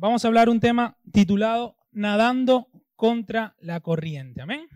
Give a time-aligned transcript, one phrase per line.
[0.00, 4.40] vamos a hablar un tema titulado Nadando contra la corriente.
[4.40, 4.66] Amén.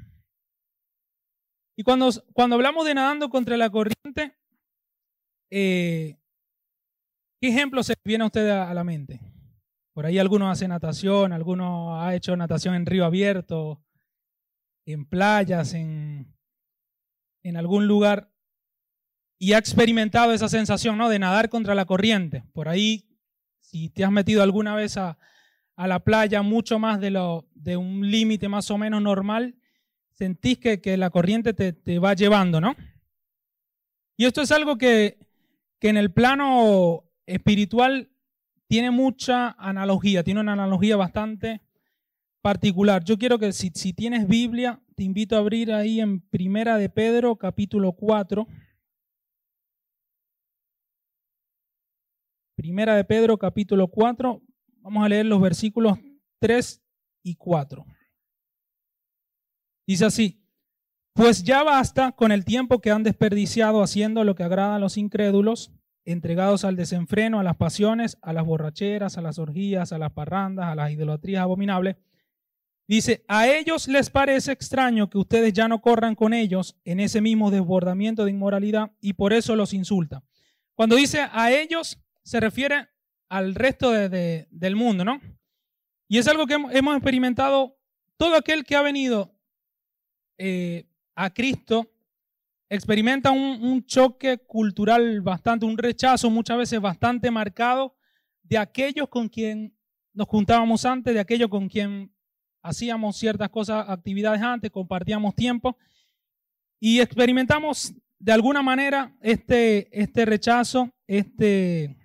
[1.77, 4.37] Y cuando, cuando hablamos de nadando contra la corriente,
[5.51, 6.19] eh,
[7.41, 9.21] ¿qué ejemplo se viene a usted a, la mente?
[9.93, 13.83] Por ahí algunos hacen natación, algunos ha hecho natación en río abierto,
[14.85, 16.37] en playas, en,
[17.43, 18.31] en algún lugar
[19.39, 21.09] y ha experimentado esa sensación ¿no?
[21.09, 22.45] de nadar contra la corriente.
[22.53, 23.09] Por ahí,
[23.75, 25.19] si te has metido alguna vez a,
[25.77, 29.57] la playa mucho más de, un límite más o menos normal,
[30.13, 32.77] sentís que, la corriente te, va llevando, ¿no?
[34.17, 35.19] Y esto es algo que,
[35.81, 38.11] en el plano espiritual
[38.69, 41.61] tiene mucha analogía, tiene una analogía bastante
[42.43, 43.03] particular.
[43.03, 46.89] Yo quiero que si, si tienes Biblia, te invito a abrir ahí en Primera de
[46.91, 48.47] Pedro, capítulo 4.
[52.65, 54.41] Primera de Pedro, capítulo 4.
[54.79, 55.99] Vamos a leer los versículos
[56.41, 56.83] 3
[57.23, 57.85] y 4.
[59.87, 60.43] Dice así,
[61.13, 64.97] pues ya basta con el tiempo que han desperdiciado haciendo lo que agrada a los
[64.97, 65.73] incrédulos,
[66.07, 70.65] entregados al desenfreno, a las pasiones, a las borracheras, a las orgías, a las parrandas,
[70.65, 71.97] a las idolatrías abominables.
[72.89, 77.21] Dice, a ellos les parece extraño que ustedes ya no corran con ellos en ese
[77.21, 80.25] mismo desbordamiento de inmoralidad y por eso los insulta.
[80.75, 82.89] Cuando dice a ellos, se refiere
[83.29, 85.21] al resto del mundo, ¿no?
[86.09, 87.79] Y es algo que hemos experimentado
[88.17, 89.35] todo aquel que ha venido
[90.39, 91.91] eh, a Cristo
[92.69, 97.95] experimenta un, choque cultural bastante, un rechazo muchas veces bastante marcado
[98.43, 99.77] de aquellos con quien
[100.13, 102.13] nos juntábamos antes, de aquellos con quien
[102.63, 105.77] hacíamos ciertas cosas, actividades antes, compartíamos tiempo
[106.81, 111.97] y experimentamos de alguna manera este, este rechazo, este,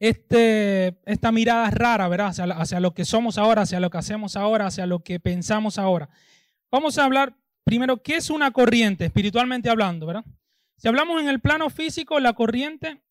[0.00, 2.32] este, esta mirada rara, ¿verdad?
[2.56, 6.08] hacia lo que somos ahora, hacia lo que hacemos ahora, hacia lo que pensamos ahora.
[6.70, 10.24] Vamos a hablar primero qué es una corriente, espiritualmente hablando, ¿verdad?
[10.76, 13.02] Si hablamos en el plano físico, la corriente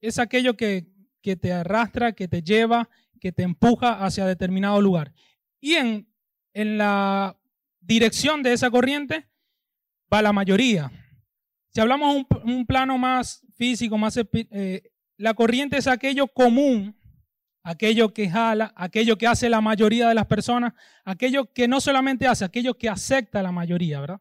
[0.00, 0.86] es aquello que,
[1.22, 2.88] te arrastra, que te lleva,
[3.20, 5.12] que te empuja hacia determinado lugar.
[5.58, 6.08] Y en,
[6.52, 7.36] en la
[7.80, 9.26] dirección de esa corriente
[10.12, 10.92] va la mayoría.
[11.72, 16.96] Si hablamos un, un plano más físico, más eh, la corriente es aquello común
[17.66, 20.72] aquello que jala, aquello que hace la mayoría de las personas,
[21.04, 24.20] aquello que no solamente hace, aquello que acepta la mayoría, ¿verdad?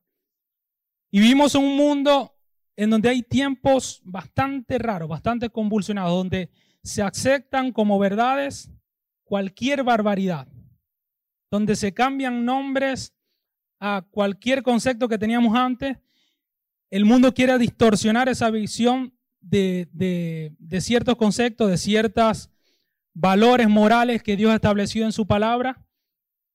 [1.11, 2.35] Y vivimos en un mundo
[2.75, 6.49] en donde hay tiempos bastante raros, bastante convulsionados, donde
[6.83, 8.71] se aceptan como verdades
[9.23, 10.47] cualquier barbaridad,
[11.51, 13.13] donde se cambian nombres
[13.79, 15.99] a cualquier concepto que teníamos antes.
[16.89, 19.14] El mundo quiere distorsionar esa visión
[19.45, 22.49] de, de ciertos conceptos, de ciertas
[23.13, 25.85] valores morales que Dios ha establecido en su palabra.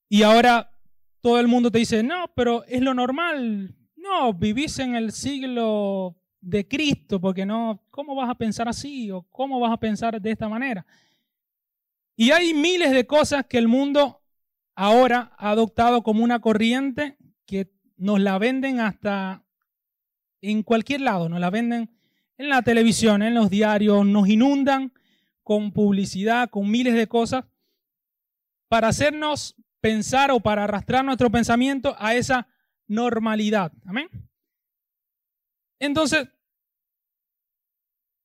[0.09, 0.73] Y ahora
[1.21, 3.75] todo el mundo te dice, no, pero es lo normal.
[3.97, 9.11] No, vivís en el siglo de Cristo, porque no, ¿cómo vas a pensar así?
[9.11, 10.87] ¿O cómo vas a pensar de esta manera?
[12.17, 14.23] Y hay miles de cosas que el mundo
[14.75, 19.45] ahora ha adoptado como una corriente que nos la venden hasta
[20.41, 21.91] en cualquier lado, nos la venden
[22.41, 24.95] en la televisión, en los diarios, nos inundan
[25.43, 27.45] con publicidad, con miles de cosas,
[28.67, 32.49] para hacernos pensar o para arrastrar nuestro pensamiento a esa
[32.87, 33.73] normalidad.
[33.85, 34.09] Amén.
[35.79, 36.29] Entonces,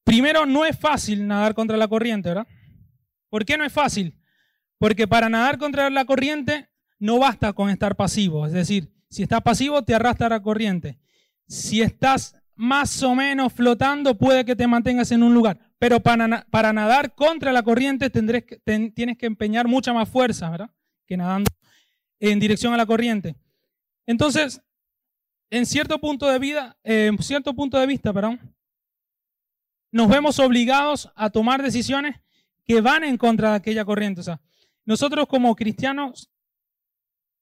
[0.06, 2.48] primero, no es fácil nadar contra la corriente, ¿verdad?
[3.30, 4.18] ¿Por qué no es fácil?
[4.78, 8.46] Porque para nadar contra la corriente no basta con estar pasivo.
[8.46, 11.00] Es decir, si estás pasivo, te arrastra la corriente.
[11.48, 15.60] Si estás más o menos flotando, puede que te mantengas en un lugar.
[15.78, 18.58] Pero para, para nadar contra la corriente tendrás que,
[18.92, 20.70] tienes que empeñar mucha más fuerza, ¿verdad?
[21.06, 21.52] Que nadando
[22.20, 23.36] en dirección a la corriente.
[24.06, 24.62] Entonces,
[25.50, 28.40] en cierto punto de vida, en cierto punto de vista, perdón,
[29.92, 32.18] nos vemos obligados a tomar decisiones
[32.66, 34.22] que van en contra de aquella corriente.
[34.22, 34.42] O sea,
[34.86, 36.30] nosotros como cristianos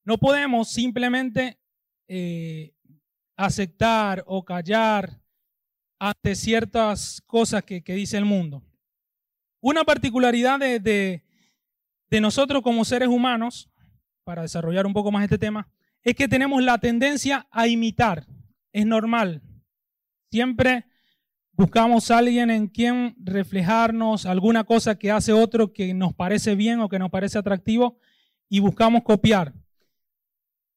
[0.03, 1.59] no podemos simplemente
[2.07, 2.73] eh,
[3.35, 5.19] aceptar o callar
[5.99, 8.63] ante ciertas cosas que, dice el mundo.
[9.61, 13.69] Una particularidad de, de, nosotros como seres humanos,
[14.23, 15.69] para desarrollar un poco más este tema,
[16.01, 18.25] es que tenemos la tendencia a imitar.
[18.71, 19.41] Es normal.
[20.31, 20.85] Siempre
[21.53, 26.81] buscamos a alguien en quien reflejarnos, alguna cosa que hace otro que nos parece bien
[26.81, 27.97] o que nos parece atractivo
[28.49, 29.53] y buscamos copiar.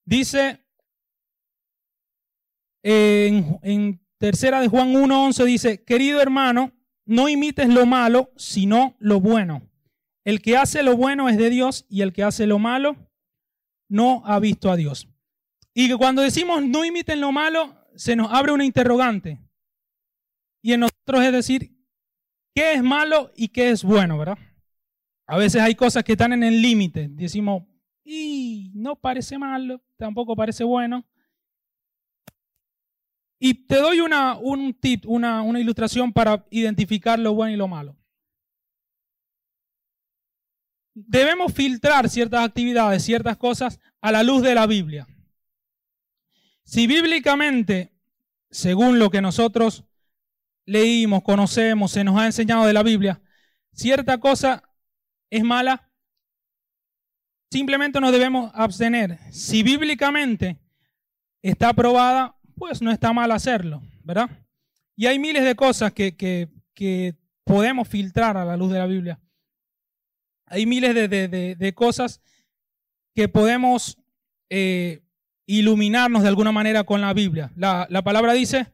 [0.05, 0.66] Dice
[2.83, 6.73] en, Tercera de Juan 1.11 dice, querido hermano,
[7.05, 9.69] no imites lo malo, sino lo bueno.
[10.25, 12.97] el que hace lo bueno es de Dios y el que hace lo malo
[13.89, 15.09] no ha visto a Dios.
[15.75, 19.39] Y cuando decimos no imiten lo malo, se nos abre una interrogante.
[20.63, 21.77] Y en nosotros es decir,
[22.55, 24.39] ¿qué es malo y qué es bueno, verdad?
[25.27, 27.09] A veces hay cosas que están en el límite.
[27.11, 27.65] Decimos,
[28.05, 31.05] y no parece malo, tampoco parece bueno.
[33.39, 37.69] Y te doy una, un tip, una, una ilustración para identificar lo bueno y lo
[37.69, 37.97] malo.
[40.95, 45.07] Debemos filtrar ciertas actividades, ciertas cosas a la luz de la Biblia.
[46.65, 47.93] Si bíblicamente,
[48.51, 49.85] según lo que nosotros
[50.65, 53.21] leímos, conocemos, se nos ha enseñado de la Biblia,
[53.73, 54.63] cierta cosa
[55.31, 55.91] es mala,
[57.51, 59.19] simplemente nos debemos abstener.
[59.33, 60.59] Si bíblicamente
[61.43, 64.31] está aprobada, pues no está mal hacerlo, ¿verdad?
[64.97, 67.15] Y hay miles de cosas que, que,
[67.45, 69.21] podemos filtrar a la luz de la Biblia.
[70.47, 72.21] Hay miles de, cosas
[73.15, 73.99] que podemos
[74.51, 75.03] eh,
[75.47, 77.53] iluminarnos de alguna manera con la Biblia.
[77.55, 78.73] La, palabra dice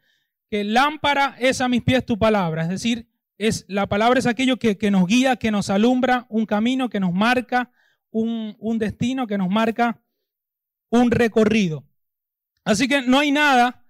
[0.48, 4.58] que lámpara es a mis pies tu palabra, es decir, es, la palabra es aquello
[4.58, 7.70] que, nos guía, que nos alumbra un camino, que nos marca
[8.10, 10.00] un, un destino, que nos marca
[10.90, 11.84] un recorrido.
[12.64, 13.82] Así que no hay nada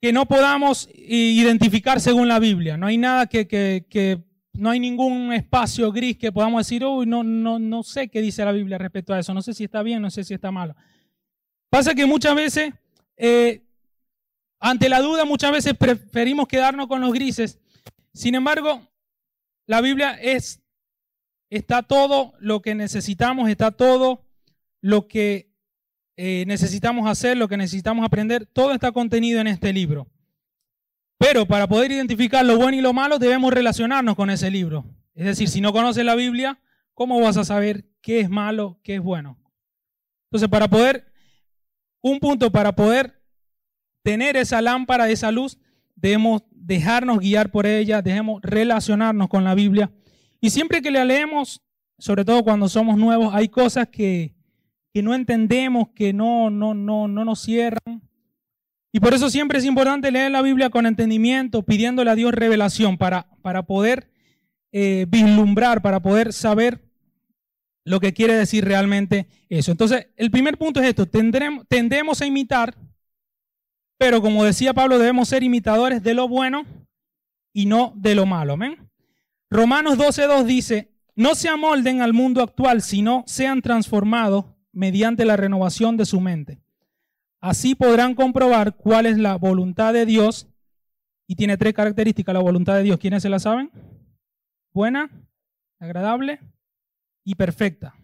[0.00, 2.76] que no podamos identificar según la Biblia.
[2.76, 4.22] No hay nada que,
[4.52, 8.44] no hay ningún espacio gris que podamos decir, uy, no, no, no sé qué dice
[8.44, 9.34] la Biblia respecto a eso.
[9.34, 10.74] No sé si está bien, no sé si está malo.
[11.68, 12.72] Pasa que muchas veces,
[13.16, 13.62] eh,
[14.58, 17.58] ante la duda, muchas veces preferimos quedarnos con los grises.
[18.14, 18.88] Sin embargo,
[19.66, 20.62] la Biblia es,
[21.50, 24.26] está todo lo que necesitamos, está todo
[24.80, 25.49] lo que
[26.22, 30.06] eh, necesitamos hacer, lo que necesitamos aprender, todo está contenido en este libro.
[31.16, 34.84] Pero para poder identificar lo bueno y lo malo debemos relacionarnos con ese libro.
[35.14, 36.60] Es decir, si no conoces la Biblia,
[36.92, 39.38] ¿cómo vas a saber qué es malo, qué es bueno?
[40.26, 41.10] Entonces, para poder,
[42.02, 43.22] un punto para poder
[44.02, 45.56] tener esa lámpara, esa luz,
[45.96, 49.90] debemos dejarnos guiar por ella, debemos relacionarnos con la Biblia.
[50.38, 51.62] Y siempre que la leemos,
[51.98, 54.34] sobre todo cuando somos nuevos, hay cosas que,
[54.92, 58.02] que no entendemos, que no, no, no, no nos cierran.
[58.92, 62.98] Y por eso siempre es importante leer la Biblia con entendimiento, pidiéndole a Dios revelación
[62.98, 64.10] para, para poder
[64.72, 66.80] eh, vislumbrar, para poder saber
[67.84, 69.70] lo que quiere decir realmente eso.
[69.70, 72.76] Entonces, el primer punto es esto, tendremos, tendemos a imitar,
[73.96, 76.64] pero como decía Pablo, debemos ser imitadores de lo bueno
[77.52, 78.54] y no de lo malo.
[78.54, 78.90] ¿Amén?
[79.50, 85.96] Romanos 12.2 dice, no se amolden al mundo actual, sino sean transformados mediante la renovación
[85.96, 86.60] de su mente.
[87.40, 90.46] Así podrán comprobar cuál es la voluntad de Dios.
[91.26, 92.98] Y tiene tres características la voluntad de Dios.
[92.98, 93.70] ¿Quiénes se la saben?
[94.72, 95.10] Buena,
[95.78, 96.40] agradable
[97.24, 97.94] y perfecta.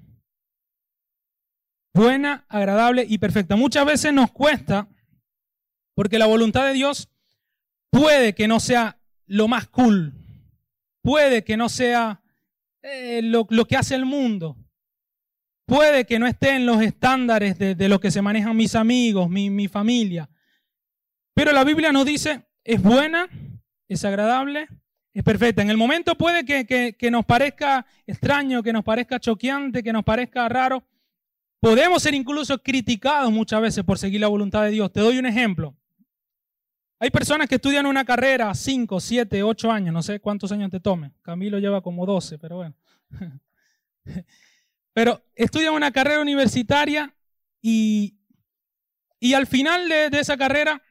[1.93, 3.57] Buena, agradable y perfecta.
[3.57, 4.89] Muchas veces nos cuesta
[5.95, 7.09] porque la voluntad de Dios
[7.91, 10.13] puede que no sea lo más cool.
[11.03, 12.23] Puede que no sea
[12.83, 14.57] eh, lo, lo que hace el mundo.
[15.67, 19.67] Puede que no esté en los estándares de, lo que se manejan mis amigos, mi,
[19.67, 20.31] familia.
[21.35, 23.29] Pero la Biblia nos dice, es buena,
[23.89, 24.69] es agradable,
[25.13, 25.63] es perfecta.
[25.63, 30.05] En el momento puede que, que, nos parezca extraño, que nos parezca choqueante, que nos
[30.05, 30.85] parezca raro.
[31.59, 34.93] Podemos ser incluso criticados muchas veces por seguir la voluntad de Dios.
[34.93, 35.75] Te doy un ejemplo.
[37.01, 40.79] Hay personas que estudian una carrera 5, 7, 8 años, no sé cuántos años te
[40.79, 41.13] tome.
[41.23, 42.75] Camilo lleva como 12, pero bueno.
[44.97, 47.15] Pero estudian una carrera universitaria
[47.61, 48.17] y,
[49.21, 50.83] y al final de, esa carrera,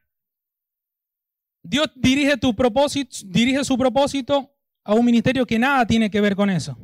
[1.64, 6.36] Dios dirige, tu propósito, dirige su propósito a un ministerio que nada tiene que ver
[6.36, 6.78] con eso.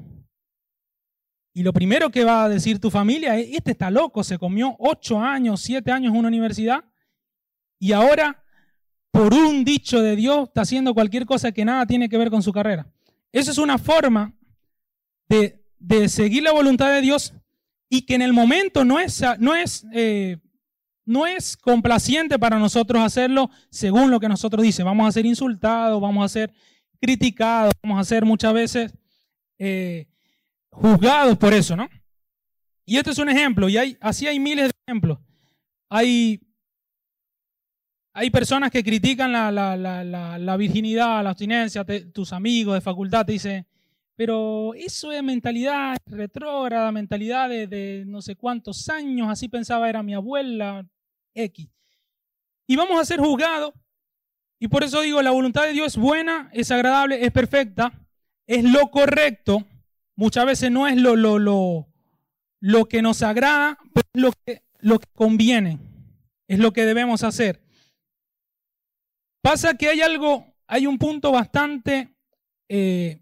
[1.53, 4.75] Y lo primero que va a decir tu familia es, este está loco, se comió
[4.79, 6.83] ocho años, siete años en una universidad
[7.77, 8.43] y ahora,
[9.11, 12.41] por un dicho de Dios, está haciendo cualquier cosa que nada tiene que ver con
[12.41, 12.91] su carrera.
[13.31, 14.33] Eso es una forma
[15.29, 17.33] de de seguir la voluntad de Dios
[17.89, 20.37] y que en el momento no es, no es, eh,
[21.05, 24.83] no es complaciente para nosotros hacerlo según lo que nosotros dice.
[24.83, 26.53] Vamos a ser insultados, vamos a ser
[27.01, 28.93] criticados, vamos a ser muchas veces
[29.57, 30.07] eh,
[30.69, 31.89] juzgados por eso, ¿no?
[32.85, 35.19] Y este es un ejemplo, y hay, así hay miles de ejemplos.
[35.89, 36.41] Hay,
[38.13, 43.25] hay personas que critican la, la, la, la virginidad, la abstinencia, tus amigos de facultad
[43.25, 43.65] te dicen,
[44.21, 50.13] pero eso es mentalidad retrógrada, mentalidad de, no sé cuántos años, así pensaba era mi
[50.13, 50.87] abuela
[51.33, 51.67] X.
[52.67, 53.73] Y vamos a ser juzgados.
[54.59, 57.99] Y por eso digo, la voluntad de Dios es buena, es agradable, es perfecta,
[58.45, 59.65] es lo correcto,
[60.15, 61.87] muchas veces no es lo, lo, lo,
[62.59, 65.79] lo que nos agrada, pero es lo que, lo conviene,
[66.47, 67.63] es lo que debemos hacer.
[69.41, 72.15] Pasa que hay algo, hay un punto bastante
[72.69, 73.21] eh,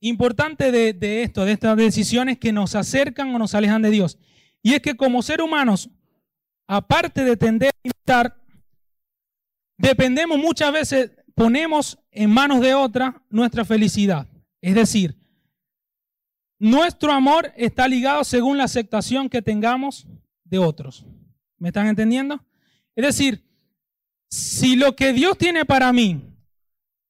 [0.00, 4.18] importante de, esto, de estas decisiones que nos acercan o nos alejan de Dios.
[4.62, 5.90] Y es que como seres humanos,
[6.66, 8.42] aparte de tender a imitar,
[9.78, 14.28] dependemos muchas veces, ponemos en manos de otra nuestra felicidad.
[14.60, 15.16] Es decir,
[16.58, 20.06] nuestro amor está ligado según la aceptación que tengamos
[20.44, 21.04] de otros.
[21.58, 22.44] ¿Me están entendiendo?
[22.94, 23.44] Es decir,
[24.28, 26.22] si lo que Dios tiene para mí,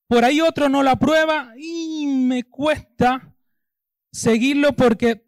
[0.09, 3.35] por ahí otro no lo aprueba y me cuesta
[4.13, 5.25] seguirlo porque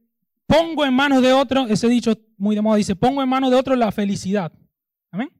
[0.46, 3.56] pongo en manos de otro, ese dicho muy de moda dice, pongo en manos de
[3.56, 4.52] otro la felicidad.
[5.10, 5.30] Amén.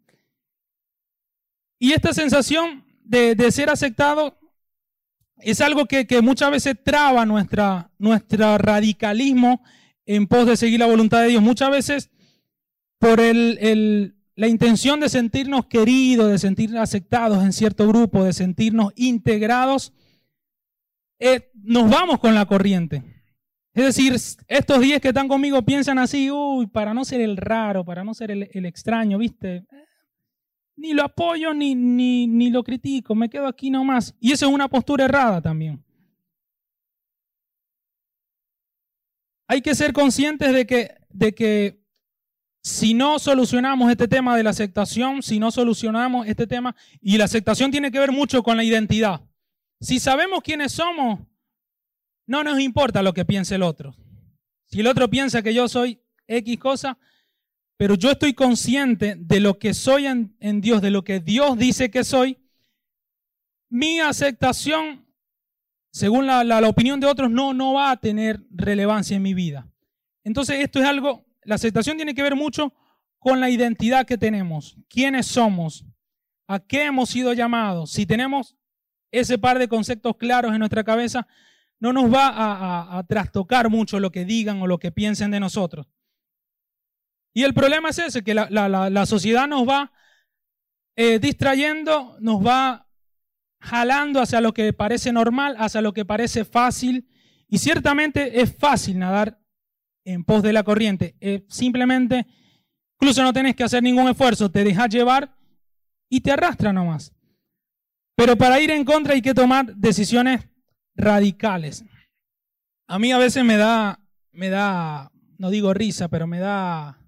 [1.78, 4.38] Y esta sensación de, de ser aceptado
[5.38, 9.62] es algo que, que, muchas veces traba nuestra, nuestro radicalismo
[10.04, 11.42] en pos de seguir la voluntad de Dios.
[11.42, 12.10] Muchas veces
[12.98, 18.32] por el, el, la intención de sentirnos queridos, de sentirnos aceptados en cierto grupo, de
[18.32, 19.92] sentirnos integrados,
[21.54, 23.02] nos vamos con la corriente.
[23.74, 24.14] Es decir,
[24.46, 28.14] estos diez que están conmigo piensan así, uy, para no ser el raro, para no
[28.14, 29.66] ser el, el extraño, ¿viste?
[30.76, 34.14] Ni lo apoyo ni, ni, ni lo critico, me quedo aquí nomás.
[34.20, 35.84] Y eso es una postura errada también.
[39.48, 41.87] Hay que ser conscientes de que, de que
[42.68, 47.24] si no solucionamos este tema de la aceptación, si no solucionamos este tema, y la
[47.24, 49.22] aceptación tiene que ver mucho con la identidad.
[49.80, 51.20] Si sabemos quiénes somos,
[52.26, 53.96] no nos importa lo que piense el otro.
[54.66, 56.98] Si el otro piensa que yo soy X cosa,
[57.78, 61.90] pero yo estoy consciente de lo que soy en, Dios, de lo que Dios dice
[61.90, 62.36] que soy,
[63.70, 65.06] mi aceptación,
[65.90, 69.32] según la, la, la opinión de otros, no, no va a tener relevancia en mi
[69.32, 69.72] vida.
[70.22, 72.74] Entonces esto es algo la aceptación tiene que ver mucho
[73.18, 75.86] con la identidad que tenemos, quiénes somos,
[76.46, 77.90] a qué hemos sido llamados.
[77.90, 78.54] Si tenemos
[79.10, 81.26] ese par de conceptos claros en nuestra cabeza,
[81.80, 85.86] no nos va a, trastocar mucho lo que digan o lo que piensen de nosotros.
[87.32, 89.90] Y el problema es ese, que la sociedad nos va
[90.96, 92.90] eh, distrayendo, nos va
[93.60, 97.08] jalando hacia lo que parece normal, hacia lo que parece fácil.
[97.48, 99.40] Y ciertamente es fácil nadar
[100.12, 101.16] en pos de la corriente.
[101.20, 102.26] Eh, simplemente,
[102.98, 105.36] incluso no tenés que hacer ningún esfuerzo, te dejas llevar
[106.08, 107.12] y te arrastra nomás.
[108.16, 110.48] Pero para ir en contra hay que tomar decisiones
[110.96, 111.84] radicales.
[112.86, 114.00] A mí a veces me da,
[114.32, 116.98] me da, no digo risa, pero me da,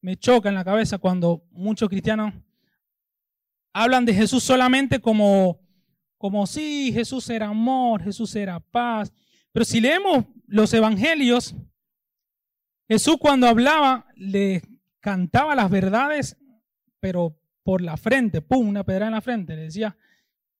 [0.00, 2.34] me choca en la cabeza cuando muchos cristianos
[3.72, 5.60] hablan de Jesús solamente como,
[6.18, 9.12] como sí, Jesús era amor, Jesús era paz.
[9.52, 11.54] Pero si leemos los evangelios,
[12.90, 14.62] Jesús cuando hablaba le
[14.98, 16.36] cantaba las verdades,
[16.98, 19.54] pero por la frente, pum, una pedra en la frente.
[19.54, 19.96] Le decía,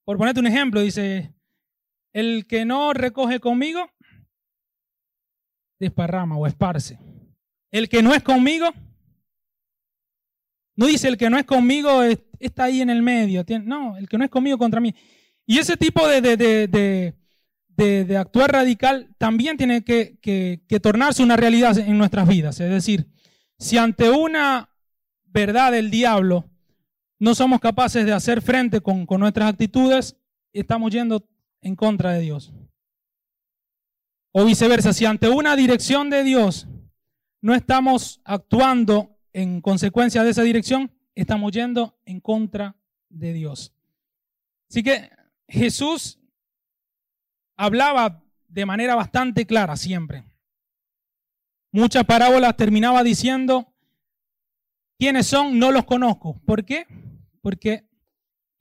[0.04, 1.34] por ponerte un ejemplo, dice,
[2.12, 3.90] el que no recoge conmigo,
[5.80, 7.00] desparrama o esparce.
[7.72, 8.70] El que no es conmigo,
[10.76, 12.04] no dice el que no es conmigo
[12.38, 13.44] está ahí en el medio.
[13.64, 14.94] No, el que no es conmigo contra mí.
[15.46, 17.14] Y ese tipo de, de, de,
[17.80, 22.60] de actuar radical también tiene que, que, tornarse una realidad en nuestras vidas.
[22.60, 23.06] Es decir,
[23.58, 24.70] si ante una
[25.24, 26.50] verdad del diablo
[27.18, 30.16] no somos capaces de hacer frente con, con nuestras actitudes,
[30.52, 31.28] estamos yendo
[31.60, 32.52] en contra de Dios.
[34.32, 36.68] O viceversa, si ante una dirección de Dios
[37.40, 42.76] no estamos actuando en consecuencia de esa dirección, estamos yendo en contra
[43.08, 43.72] de Dios.
[44.68, 45.10] Así que
[45.48, 46.19] Jesús
[47.60, 50.24] hablaba de manera bastante clara siempre.
[51.72, 53.74] Muchas parábolas terminaba diciendo,
[54.98, 55.58] ¿quiénes son?
[55.58, 56.40] No los conozco.
[56.46, 56.86] ¿Por qué?
[57.42, 57.86] Porque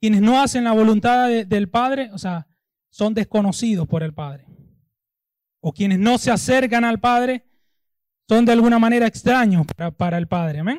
[0.00, 2.46] quienes no hacen la voluntad de, del Padre, o sea,
[2.90, 4.46] son desconocidos por el Padre.
[5.60, 7.46] O quienes no se acercan al Padre
[8.28, 10.60] son de alguna manera extraños para, para el Padre.
[10.60, 10.78] Amén.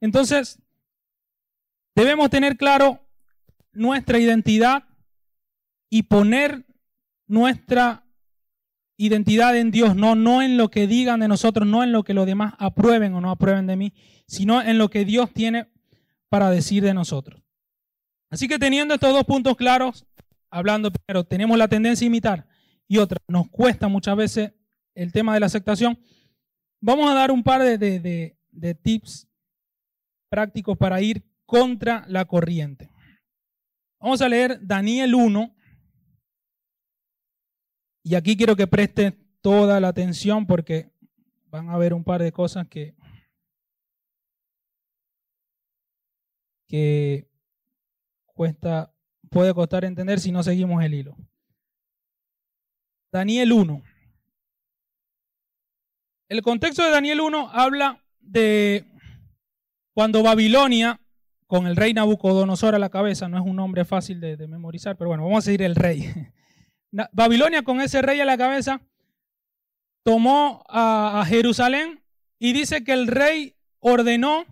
[0.00, 0.60] Entonces,
[1.94, 3.00] debemos tener claro
[3.72, 4.84] nuestra identidad
[5.88, 6.66] y poner
[7.26, 8.06] nuestra
[8.96, 12.14] identidad en Dios, no, no en lo que digan de nosotros, no en lo que
[12.14, 13.94] los demás aprueben o no aprueben de mí,
[14.26, 15.68] sino en lo que Dios tiene
[16.28, 17.42] para decir de nosotros.
[18.30, 20.06] Así que teniendo estos dos puntos claros,
[20.50, 22.46] hablando primero, tenemos la tendencia a imitar
[22.86, 24.52] y otra, nos cuesta muchas veces
[24.94, 25.98] el tema de la aceptación,
[26.80, 29.28] vamos a dar un par de, de, de, de tips
[30.28, 32.90] prácticos para ir contra la corriente.
[34.00, 35.54] Vamos a leer Daniel 1,
[38.02, 40.90] y aquí quiero que preste toda la atención porque
[41.46, 42.94] van a ver un par de cosas que,
[46.66, 47.28] que
[48.26, 48.94] cuesta,
[49.30, 51.16] puede costar entender si no seguimos el hilo.
[53.12, 53.82] Daniel 1.
[56.28, 58.86] El contexto de Daniel 1 habla de
[59.92, 60.98] cuando Babilonia,
[61.46, 64.96] con el rey Nabucodonosor a la cabeza, no es un nombre fácil de, de memorizar,
[64.96, 66.10] pero bueno, vamos a seguir el rey.
[67.12, 68.80] Babilonia con ese rey a la cabeza
[70.02, 72.02] tomó a, Jerusalén
[72.38, 74.44] y dice que el rey ordenó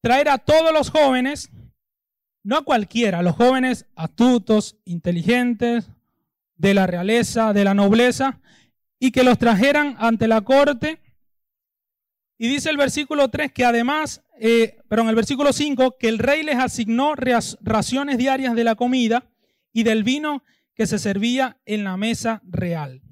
[0.00, 1.50] traer a todos los jóvenes,
[2.42, 5.90] no a cualquiera, los jóvenes astutos, inteligentes,
[6.56, 8.40] de la realeza, de la nobleza,
[8.98, 11.00] y que los trajeran ante la corte.
[12.38, 16.42] Y dice el versículo 3 que además, eh, en el versículo 5, que el rey
[16.42, 19.24] les asignó raciones diarias de la comida
[19.72, 20.42] y del vino
[20.74, 23.02] que se servía en la mesa real.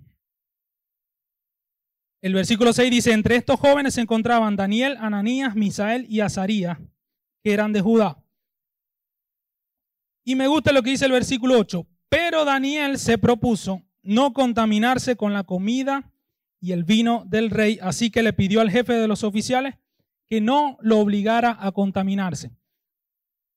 [2.21, 6.79] El versículo 6 dice, entre estos jóvenes se encontraban Daniel, Ananías, Misael y Azarías,
[7.43, 8.23] que eran de Judá.
[10.25, 15.17] Y me gusta lo que dice el versículo 8, pero Daniel se propuso no contaminarse
[15.17, 16.11] con la comida
[16.61, 19.77] y el vino del rey, así que le pidió al jefe de los oficiales
[20.27, 22.51] que no lo obligara a contaminarse.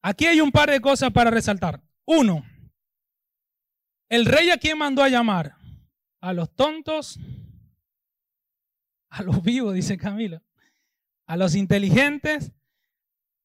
[0.01, 1.81] Aquí hay un par de cosas para resaltar.
[2.05, 2.43] Uno,
[4.11, 5.55] el rey a quien mandó a llamar
[6.19, 7.17] a los tontos
[9.09, 10.41] a los vivos, dice Camilo,
[11.27, 12.51] a los inteligentes,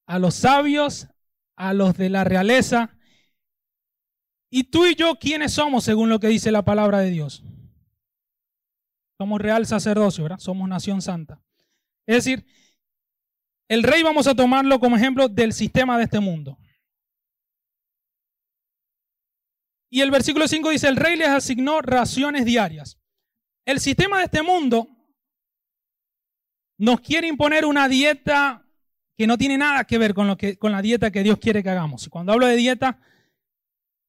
[0.07, 1.09] a los sabios,
[1.57, 2.97] a los de la realeza.
[4.51, 7.45] ¿Y tú y yo quiénes somos según lo que dice la palabra de Dios?
[9.19, 10.39] Somos real sacerdocio, ¿verdad?
[10.39, 11.41] Somos nación santa.
[12.07, 12.45] Es decir,
[13.69, 16.59] el rey vamos a tomarlo como ejemplo del sistema de este mundo.
[19.91, 22.99] Y el versículo 5 dice, el rey les asignó raciones diarias.
[23.65, 24.89] El sistema de este mundo
[26.79, 28.67] nos quiere imponer una dieta
[29.17, 31.63] que no tiene nada que ver con, lo que, con la dieta que Dios quiere
[31.63, 32.07] que hagamos.
[32.07, 33.01] Y cuando hablo de dieta,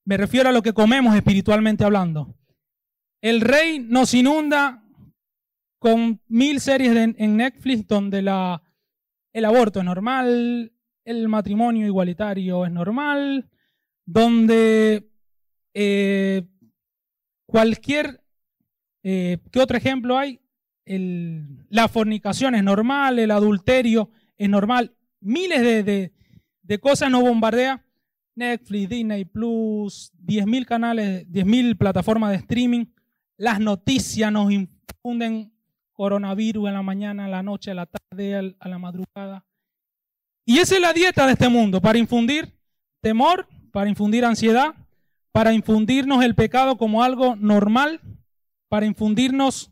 [0.05, 2.35] me refiero a lo que comemos espiritualmente hablando.
[3.21, 4.83] El rey nos inunda
[5.79, 8.61] con mil series en Netflix donde la,
[9.37, 10.73] el aborto es normal,
[11.05, 13.49] el matrimonio igualitario es normal,
[14.05, 15.11] donde
[15.79, 16.41] eh,
[17.45, 18.19] cualquier,
[19.03, 20.41] eh, ¿qué otro ejemplo hay?
[21.69, 26.13] la fornicación es normal, el adulterio es normal, miles de,
[26.63, 27.83] de, cosas nos bombardea.
[28.35, 32.85] Netflix, Disney Plus, 10.000 canales, 10.000 plataformas de streaming.
[33.35, 35.51] Las noticias nos infunden
[35.91, 39.45] coronavirus en la mañana, la noche, la tarde, a la madrugada.
[40.45, 42.53] Y esa es la dieta de este mundo, para infundir
[43.01, 44.73] temor, para infundir ansiedad,
[45.37, 48.01] para infundirnos el pecado como algo normal,
[48.69, 49.71] para infundirnos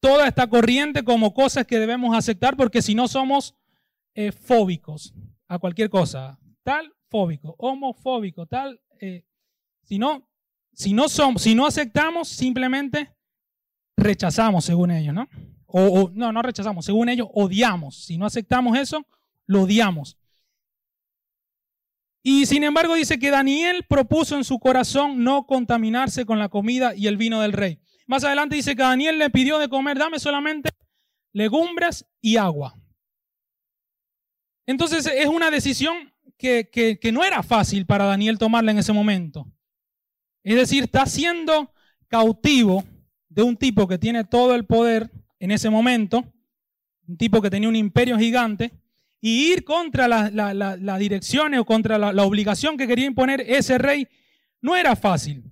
[0.00, 3.54] toda esta corriente como cosas que debemos aceptar porque si no somos
[4.14, 5.12] eh, fóbicos
[5.48, 9.26] a cualquier cosa, tal fóbico, homofóbico, tal, eh,
[9.82, 10.26] si no,
[10.72, 13.14] si no somos, si no aceptamos, simplemente
[13.98, 15.28] rechazamos según ellos, ¿no?
[15.66, 18.02] O, no, no rechazamos, según ellos odiamos.
[18.06, 19.06] Si no aceptamos eso,
[19.44, 20.16] lo odiamos.
[22.22, 26.94] Y sin embargo dice que Daniel propuso en su corazón no contaminarse con la comida
[26.94, 27.80] y el vino del rey.
[28.06, 30.70] Más adelante dice que Daniel le pidió de comer, dame solamente
[31.32, 32.76] legumbres y agua.
[34.66, 39.46] Entonces es una decisión que, que, no era fácil para Daniel tomarla en ese momento.
[40.42, 41.72] Es decir, está siendo
[42.08, 42.84] cautivo
[43.28, 46.24] de un tipo que tiene todo el poder en ese momento,
[47.06, 48.72] un tipo que tenía un imperio gigante,
[49.20, 54.08] y ir contra las la, direcciones o contra la obligación que quería imponer ese rey
[54.60, 55.44] no era fácil.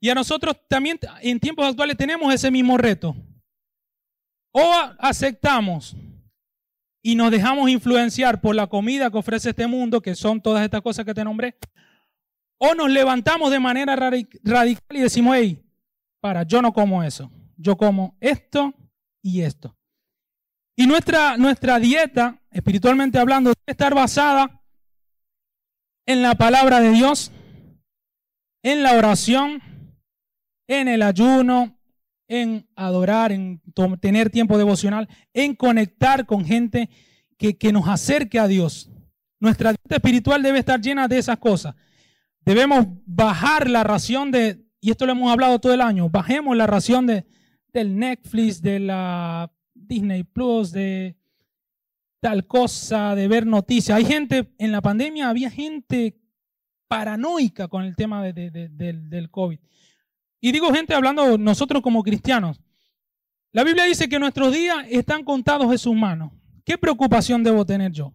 [0.00, 3.14] Y a nosotros también en tiempos actuales tenemos ese mismo reto.
[4.52, 5.96] O aceptamos
[7.02, 10.82] y nos dejamos influenciar por la comida que ofrece este mundo, que son todas estas
[10.82, 11.56] cosas que te nombré,
[12.58, 15.64] o nos levantamos de manera radical y decimos, hey,
[16.20, 18.74] para, yo no como eso, yo como esto
[19.22, 19.76] y esto.
[20.76, 24.62] Y nuestra, nuestra dieta, espiritualmente hablando, debe estar basada
[26.06, 27.30] en la palabra de Dios,
[28.62, 29.62] en la oración,
[30.66, 31.78] en el ayuno,
[32.28, 33.60] en adorar, en
[34.00, 36.88] tener tiempo devocional, en conectar con gente
[37.36, 38.90] que, que nos acerque a Dios.
[39.40, 41.74] Nuestra dieta espiritual debe estar llena de esas cosas.
[42.44, 46.66] Debemos bajar la ración de, y esto lo hemos hablado todo el año, bajemos la
[46.66, 47.26] ración de,
[47.72, 49.52] del Netflix, de la
[49.92, 51.16] Disney Plus, de
[52.20, 53.96] tal cosa, de ver noticias.
[53.96, 56.18] Hay gente, en la pandemia había gente
[56.88, 59.58] paranoica con el tema de, del COVID.
[60.40, 62.60] Y digo gente hablando nosotros como cristianos.
[63.52, 66.32] La Biblia dice que nuestros días están contados en sus manos.
[66.64, 68.14] ¿Qué preocupación debo tener yo?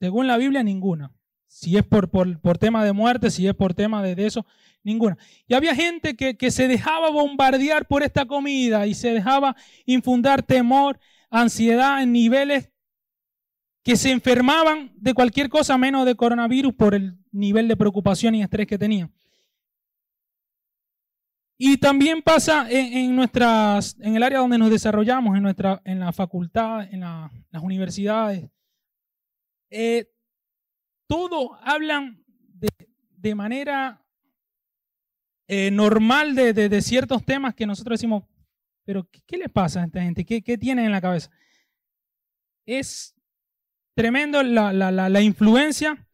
[0.00, 1.12] Según la Biblia, ninguna.
[1.46, 4.46] Si es por, por, tema de muerte, si es por tema de, eso,
[4.86, 5.18] ninguna.
[5.46, 10.42] Y había gente que, que, se dejaba bombardear por esta comida y se dejaba infundar
[10.42, 12.70] temor, ansiedad en niveles
[13.82, 18.42] que se enfermaban de cualquier cosa menos de coronavirus por el nivel de preocupación y
[18.42, 19.12] estrés que tenían.
[21.58, 26.12] Y también pasa en, nuestras, en el área donde nos desarrollamos, en, nuestra, en la
[26.12, 28.48] facultad, en las universidades.
[29.70, 30.06] Eh,
[31.08, 32.22] todo hablan
[33.16, 34.05] de, manera
[35.48, 38.24] eh, normal de, ciertos temas que nosotros decimos,
[38.84, 40.24] pero ¿qué, les pasa a esta gente?
[40.24, 41.30] ¿Qué, qué tienen en la cabeza?
[42.66, 43.14] Es
[43.94, 46.06] tremendo la, la, influencia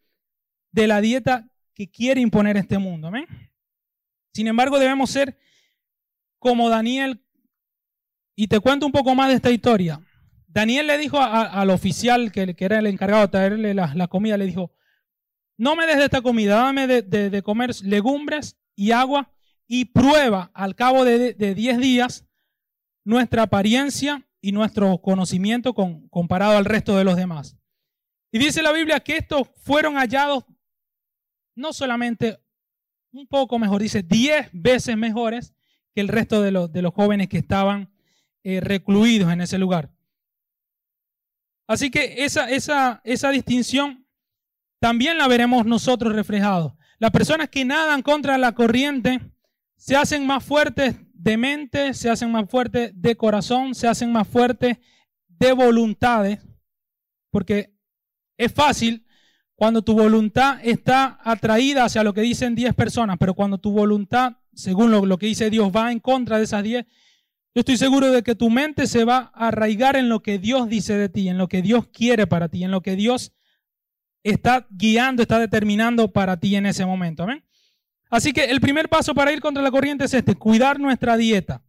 [0.71, 3.11] de la dieta que quiere imponer este mundo.
[4.35, 5.38] Sin embargo, debemos ser
[6.38, 7.25] como Daniel.
[8.35, 10.01] Y te cuento un poco más de esta historia.
[10.47, 14.75] Daniel le dijo al oficial que, era el encargado de traerle la, comida, le dijo,
[15.57, 19.32] no me des de esta comida, dame de, comer legumbres y agua
[19.66, 22.26] y prueba al cabo de 10 días
[23.04, 27.56] nuestra apariencia y nuestro conocimiento con, comparado al resto de los demás.
[28.32, 30.44] Y dice la Biblia que estos fueron hallados
[31.54, 32.38] no solamente
[33.12, 35.54] un poco mejor, dice 10 veces mejores
[35.94, 37.92] que el resto de los, de los jóvenes que estaban
[38.42, 39.92] eh, recluidos en ese lugar.
[41.68, 44.06] Así que esa, esa, esa distinción
[44.80, 46.72] también la veremos nosotros reflejados.
[47.03, 49.19] Las personas que nadan contra la corriente
[49.77, 54.29] se hacen más fuertes de mente, se hacen más fuertes de corazón, se hacen más
[54.29, 54.79] fuertes
[55.27, 56.38] de voluntades,
[57.33, 57.75] porque
[58.37, 59.05] es fácil
[59.57, 64.35] cuando tu voluntad está atraída hacia lo que dicen 10 personas, pero cuando tu voluntad,
[64.55, 68.23] según lo, que dice Dios, va en contra de esas 10, yo estoy seguro de
[68.23, 71.37] que tu mente se va a arraigar en lo que Dios dice de ti, en
[71.37, 73.33] lo que Dios quiere para ti, en lo que Dios
[74.22, 77.22] está guiando, está determinando para ti en ese momento.
[77.22, 77.44] Amén.
[78.11, 81.62] Así que el primer paso para ir contra la corriente es este, cuidar nuestra dieta.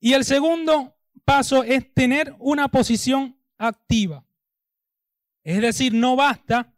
[0.00, 4.24] Y el segundo paso es tener una posición activa.
[5.44, 6.74] Es decir, no basta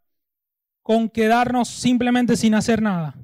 [0.82, 3.16] con quedarnos simplemente sin hacer nada.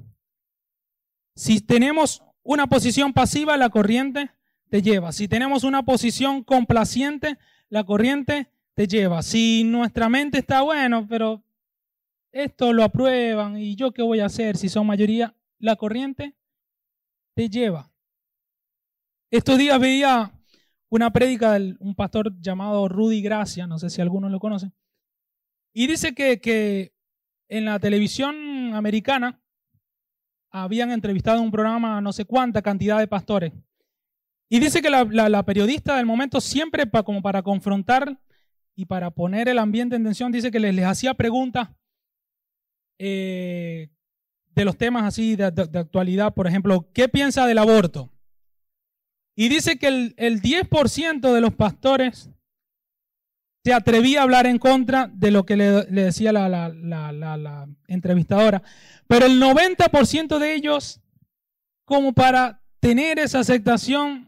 [1.35, 4.31] Si tenemos una posición pasiva, la corriente
[4.69, 5.11] te lleva.
[5.11, 7.37] Si tenemos una posición complaciente,
[7.69, 9.23] la corriente te lleva.
[9.23, 11.43] Si nuestra mente está bueno, pero
[12.31, 16.35] esto lo aprueban y yo qué voy a hacer si son mayoría, la corriente
[17.33, 17.91] te lleva.
[19.31, 20.31] Estos días veía
[20.89, 24.71] una prédica de un pastor llamado Rudy Gracia, no sé si algunos lo conocen,
[25.73, 26.93] y dice que,
[27.49, 29.41] en la televisión americana
[30.51, 33.53] habían entrevistado en un programa no sé cuánta cantidad de pastores.
[34.49, 38.19] Y dice que la, periodista del momento siempre como para confrontar
[38.77, 41.69] y para poner el ambiente en tensión, dice que les, hacía preguntas
[42.99, 43.89] eh,
[44.53, 46.33] de los temas así de, actualidad.
[46.33, 48.13] Por ejemplo, ¿qué piensa del aborto?
[49.35, 52.29] Y dice que el, el 10% de los pastores
[53.67, 58.61] se atrevía a hablar en contra de lo que le, decía la, entrevistadora.
[59.07, 61.01] Pero el 90% de ellos,
[61.83, 64.26] como para tener esa aceptación,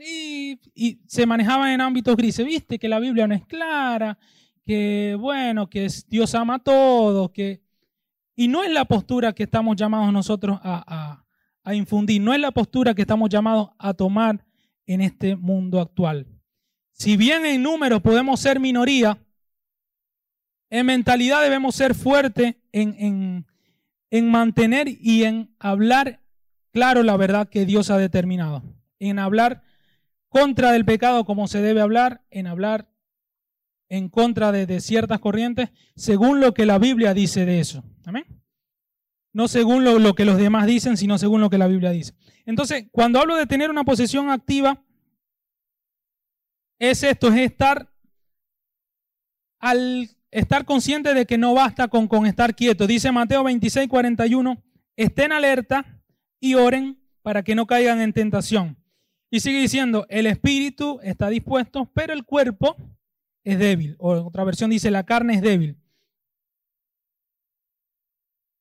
[0.00, 2.44] y, se manejaban en ámbitos grises.
[2.44, 4.18] Viste que la Biblia no es clara,
[4.64, 7.62] que bueno, que Dios ama a todos, que...
[8.36, 11.24] Y no es la postura que estamos llamados nosotros a,
[11.64, 14.44] a infundir, no es la postura que estamos llamados a tomar
[14.86, 16.26] en este mundo actual.
[16.92, 19.18] Si bien en número podemos ser minoría,
[20.70, 23.46] en mentalidad debemos ser fuertes en,
[24.10, 26.20] en, mantener y en hablar
[26.72, 28.62] claro la verdad que Dios ha determinado.
[28.98, 29.62] En hablar
[30.28, 32.88] contra del pecado como se debe hablar, en hablar
[33.88, 37.84] en contra de, ciertas corrientes, según lo que la Biblia dice de eso.
[38.04, 38.24] Amén.
[39.32, 42.14] No según lo, lo, que los demás dicen, sino según lo que la Biblia dice.
[42.44, 44.84] Entonces, cuando hablo de tener una posesión activa,
[46.78, 47.90] es esto, es estar
[49.58, 52.86] al estar consciente de que no basta con, con estar quieto.
[52.86, 54.62] Dice Mateo 26, 41,
[54.96, 56.02] estén alerta
[56.40, 58.77] y oren para que no caigan en tentación.
[59.30, 62.76] Y sigue diciendo, el espíritu está dispuesto, pero el cuerpo
[63.44, 63.96] es débil.
[63.98, 65.76] O otra versión dice, la carne es débil.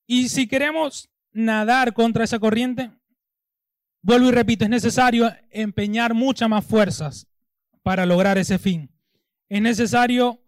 [0.07, 2.91] Y si queremos nadar contra esa corriente,
[4.01, 7.27] vuelvo y repito, es necesario empeñar muchas más fuerzas
[7.83, 8.89] para lograr ese fin.
[9.49, 10.41] Es necesario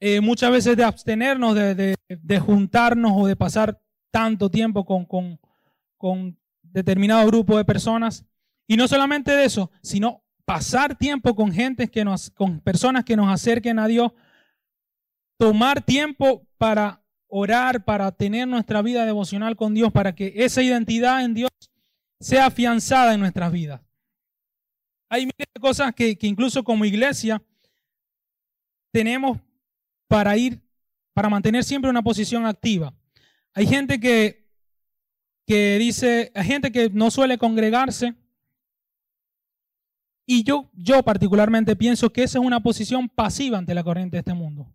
[0.00, 1.96] eh, muchas veces de abstenernos de,
[2.38, 5.06] juntarnos o de pasar tanto tiempo con,
[5.96, 8.26] con determinado grupo de personas.
[8.66, 13.16] Y no solamente de eso, sino pasar tiempo con gente que nos, con personas que
[13.16, 14.12] nos acerquen a Dios,
[15.38, 21.24] tomar tiempo para orar, para tener nuestra vida devocional con Dios, para que esa identidad
[21.24, 21.50] en Dios
[22.20, 23.80] sea afianzada en nuestras vidas.
[25.08, 27.42] Hay miles de cosas que, que incluso como iglesia
[28.92, 29.38] tenemos
[30.08, 30.60] para ir,
[31.12, 32.94] para mantener siempre una posición activa.
[33.54, 34.48] Hay gente que,
[35.46, 38.14] que dice, hay gente que no suele congregarse.
[40.26, 44.20] Y yo, yo particularmente pienso que esa es una posición pasiva ante la corriente de
[44.20, 44.72] este mundo.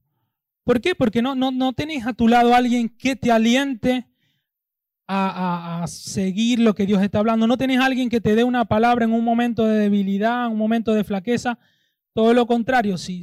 [0.63, 0.95] ¿Por qué?
[0.95, 4.07] Porque no, no, no tenés a tu lado a alguien que te aliente
[5.07, 7.47] a, a, seguir lo que Dios está hablando.
[7.47, 10.53] No tenés a alguien que te dé una palabra en un momento de debilidad, en
[10.53, 11.59] un momento de flaqueza.
[12.13, 13.21] Todo lo contrario, si,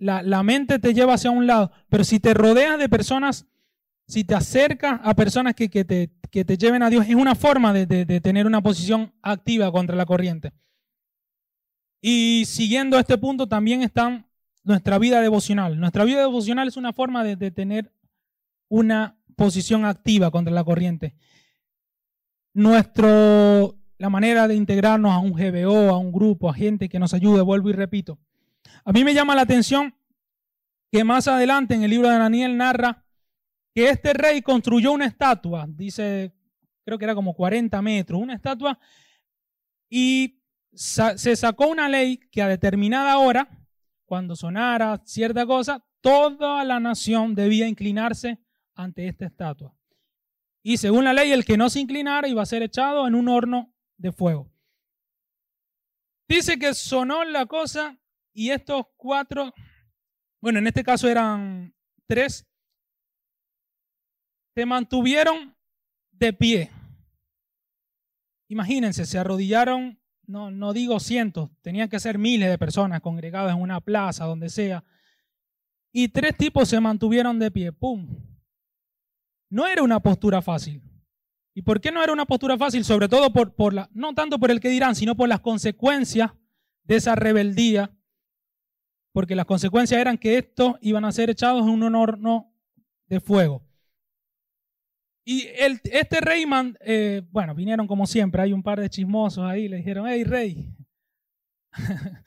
[0.00, 3.46] la, la, mente te lleva hacia un lado, pero si te rodeas de personas,
[4.06, 7.34] si te acercas a personas que, que, te, que te, lleven a Dios, es una
[7.34, 10.52] forma de, de, tener una posición activa contra la corriente.
[12.00, 14.24] Y siguiendo este punto también está
[14.64, 15.78] nuestra vida devocional.
[15.78, 17.92] Nuestra vida devocional es una forma de, de tener
[18.68, 21.14] una posición activa contra la corriente.
[22.52, 27.14] Nuestro, la manera de integrarnos a un GBO, a un grupo, a gente que nos
[27.14, 28.18] ayude, vuelvo y repito,
[28.84, 29.94] a mí me llama la atención
[30.90, 33.04] que más adelante en el libro de Daniel narra
[33.74, 36.32] que este rey construyó una estatua, dice,
[36.84, 38.78] creo que era como 40 metros, una estatua,
[39.88, 40.39] y
[40.72, 43.48] se sacó una ley que a determinada hora,
[44.04, 48.38] cuando sonara cierta cosa, toda la nación debía inclinarse
[48.74, 49.76] ante esta estatua.
[50.62, 53.28] Y según la ley, el que no se inclinara iba a ser echado en un
[53.28, 54.50] horno de fuego.
[56.28, 57.98] Dice que sonó la cosa
[58.32, 59.52] y estos cuatro,
[60.40, 61.74] bueno, en este caso eran
[62.06, 62.46] tres,
[64.54, 65.56] se mantuvieron
[66.12, 66.70] de pie.
[68.48, 70.00] Imagínense, se arrodillaron,
[70.30, 74.48] no, no digo cientos, tenían que ser miles de personas congregadas en una plaza, donde
[74.48, 74.84] sea.
[75.92, 77.72] Y tres tipos se mantuvieron de pie.
[77.72, 78.08] ¡Pum!
[79.48, 80.82] No era una postura fácil.
[81.52, 82.84] ¿Y por qué no era una postura fácil?
[82.84, 86.30] Sobre todo por, por la, no tanto por el que dirán, sino por las consecuencias
[86.84, 87.92] de esa rebeldía
[89.12, 92.52] porque las consecuencias eran que estos iban a ser echados en un horno
[93.06, 93.62] de fuego.
[95.24, 96.44] Y el, este rey,
[96.80, 100.74] eh, bueno, vinieron como siempre, hay un par de chismosos ahí, le dijeron, hey rey,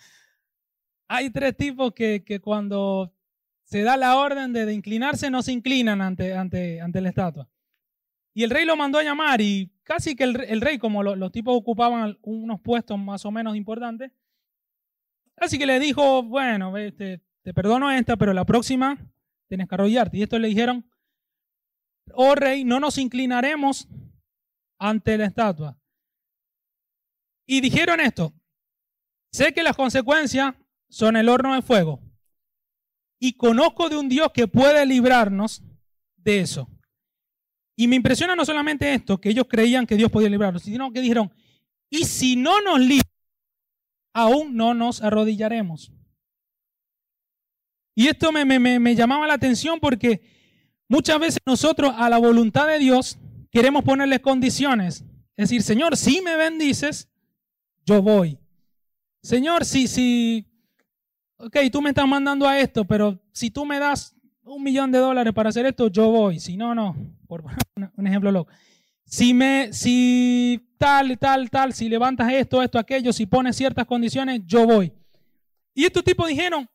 [1.08, 3.14] hay tres tipos que, que, cuando
[3.64, 7.50] se da la orden de, de, inclinarse no se inclinan ante, ante, ante la estatua.
[8.34, 11.16] Y el rey lo mandó a llamar y casi que el, el rey, como lo,
[11.16, 14.12] los tipos ocupaban unos puestos más o menos importantes,
[15.38, 18.98] Así que le dijo, bueno, te, te perdono esta, pero la próxima
[19.48, 20.18] tienes que arrollarte.
[20.18, 20.86] Y esto le dijeron,
[22.14, 23.88] oh rey, no nos inclinaremos
[24.78, 25.78] ante la estatua.
[27.46, 28.34] Y dijeron esto,
[29.32, 30.56] sé que las consecuencias
[30.90, 32.02] son el horno de fuego.
[33.20, 35.64] Y conozco de un Dios que puede librarnos
[36.18, 36.70] de eso.
[37.76, 41.02] Y me impresiona no solamente esto, que ellos creían que Dios podía librarnos, sino que
[41.02, 41.34] dijeron,
[41.90, 43.10] y si no nos libra,
[44.14, 45.92] aún no nos arrodillaremos.
[47.96, 50.22] Y esto me, me, me, llamaba la atención porque
[50.94, 53.18] muchas veces nosotros a la voluntad de Dios
[53.52, 55.04] queremos ponerle condiciones.
[55.36, 57.10] Es decir, Señor, si me bendices,
[57.84, 58.38] yo voy.
[59.24, 60.46] Señor, si, si,
[61.38, 65.00] ok, tú me estás mandando a esto, pero si tú me das un millón de
[65.00, 66.40] dólares para hacer esto, yo voy.
[66.40, 66.96] Si no, no.
[67.98, 68.52] Un ejemplo loco.
[69.04, 74.42] Si me, si tal tal, tal, si levantas esto, esto, aquello, si pones ciertas condiciones,
[74.46, 74.94] yo voy.
[75.74, 76.70] Y estos tipos dijeron,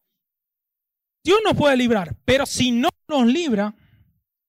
[1.23, 3.73] Dios nos puede librar, pero si no nos libra,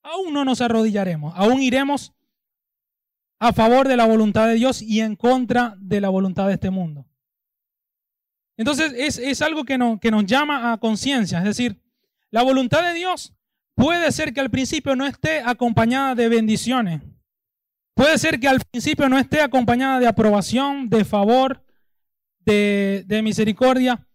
[0.09, 2.13] aún no nos arrodillaremos, aún iremos
[3.39, 6.69] a favor de la voluntad de Dios y en contra de la voluntad de este
[6.69, 7.05] mundo.
[8.57, 11.81] Entonces es, es algo que, no, que nos llama a conciencia, es decir,
[12.31, 13.33] la voluntad de Dios
[13.75, 17.01] puede ser que al principio no esté acompañada de bendiciones,
[17.99, 21.65] Puede ser que al principio no esté acompañada de aprobación, de favor,
[22.45, 24.07] de, de misericordia,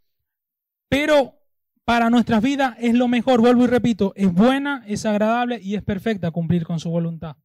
[0.89, 1.39] pero
[1.85, 5.83] para nuestras vidas es lo mejor, vuelvo y repito, es buena, es agradable y es
[5.83, 7.37] perfecta cumplir con su voluntad.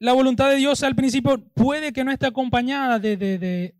[0.00, 3.74] La voluntad de Dios al principio puede que no esté acompañada de,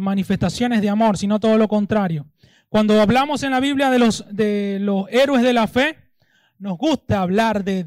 [0.00, 2.26] manifestaciones de amor, sino todo lo contrario.
[2.68, 5.96] Cuando hablamos en la Biblia de los, de los héroes de la fe,
[6.58, 7.84] nos gusta hablar de,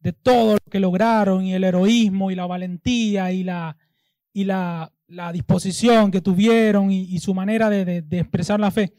[0.00, 3.76] de todo lo que lograron y el heroísmo y la valentía y la,
[4.32, 8.92] y la, la disposición que tuvieron y, su manera de, expresar la fe.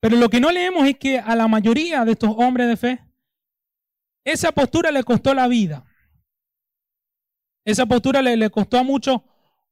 [0.00, 3.04] Pero lo que no leemos es que a la mayoría de estos hombres de fe,
[4.24, 5.84] esa postura le costó la vida.
[7.64, 9.20] Esa postura le, le costó a muchos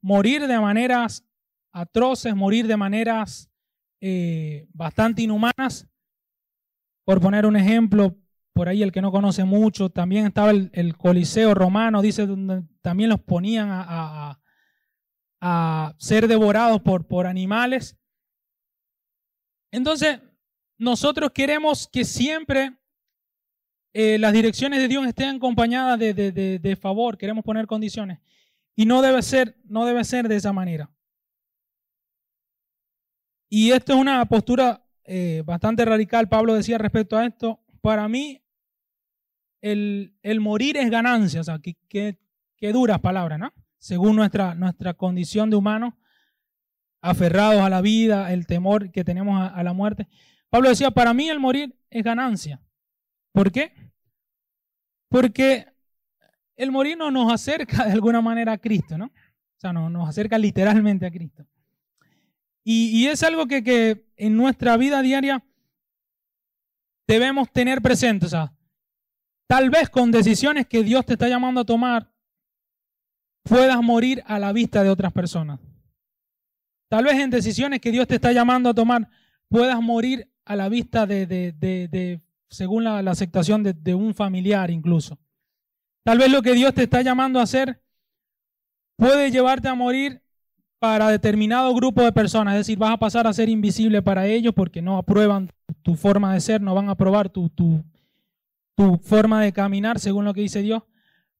[0.00, 1.24] morir de maneras
[1.72, 3.50] atroces, morir de maneras
[4.00, 5.88] eh, bastante inhumanas.
[7.04, 8.16] Por poner un ejemplo,
[8.52, 13.10] por ahí el que no conoce mucho, también estaba el, Coliseo romano, dice, donde también
[13.10, 14.38] los ponían a,
[15.98, 17.96] ser devorados por, por animales.
[19.70, 20.20] Entonces,
[20.78, 22.78] nosotros queremos que siempre
[23.92, 28.20] eh, las direcciones de Dios estén acompañadas de, de, favor, queremos poner condiciones.
[28.76, 30.90] Y no debe ser, no debe ser de esa manera.
[33.48, 36.28] Y esto es una postura eh, bastante radical.
[36.28, 38.42] Pablo decía respecto a esto, para mí
[39.60, 41.40] el, morir es ganancia.
[41.40, 42.18] O sea, qué,
[42.72, 43.52] duras palabras, ¿no?
[43.78, 45.94] Según nuestra, nuestra condición de humanos,
[47.00, 50.08] aferrados a la vida, el temor que tenemos a, la muerte.
[50.50, 52.60] Pablo decía, para mí el morir es ganancia.
[53.32, 53.72] ¿Por qué?
[55.08, 55.66] Porque
[56.56, 59.06] el morir no nos acerca de alguna manera a Cristo, ¿no?
[59.06, 61.46] O sea, no, nos acerca literalmente a Cristo.
[62.70, 65.42] Y, es algo que, en nuestra vida diaria
[67.06, 68.26] debemos tener presente.
[68.26, 68.52] O sea,
[69.46, 72.12] tal vez con decisiones que Dios te está llamando a tomar,
[73.48, 75.58] puedas morir a la vista de otras personas.
[76.88, 79.08] Tal vez en decisiones que Dios te está llamando a tomar,
[79.48, 85.18] puedas morir a la vista de, según la, aceptación de un familiar incluso.
[86.04, 87.82] Tal vez lo que Dios te está llamando a hacer
[88.96, 90.22] puede llevarte a morir
[90.78, 94.54] para determinado grupo de personas, es decir, vas a pasar a ser invisible para ellos
[94.54, 95.50] porque no aprueban
[95.82, 97.84] tu forma de ser, no van a aprobar tu, tu,
[98.76, 100.84] tu forma de caminar según lo que dice Dios.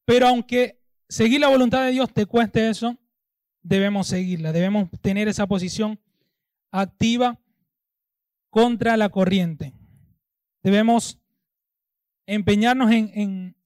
[0.05, 0.78] Pero aunque
[1.09, 2.97] seguir la voluntad de Dios te cueste eso,
[3.63, 6.01] debemos seguirla, debemos tener esa posición
[6.71, 7.39] activa
[8.51, 9.75] contra la corriente.
[10.63, 11.19] Debemos
[12.27, 13.57] empeñarnos en,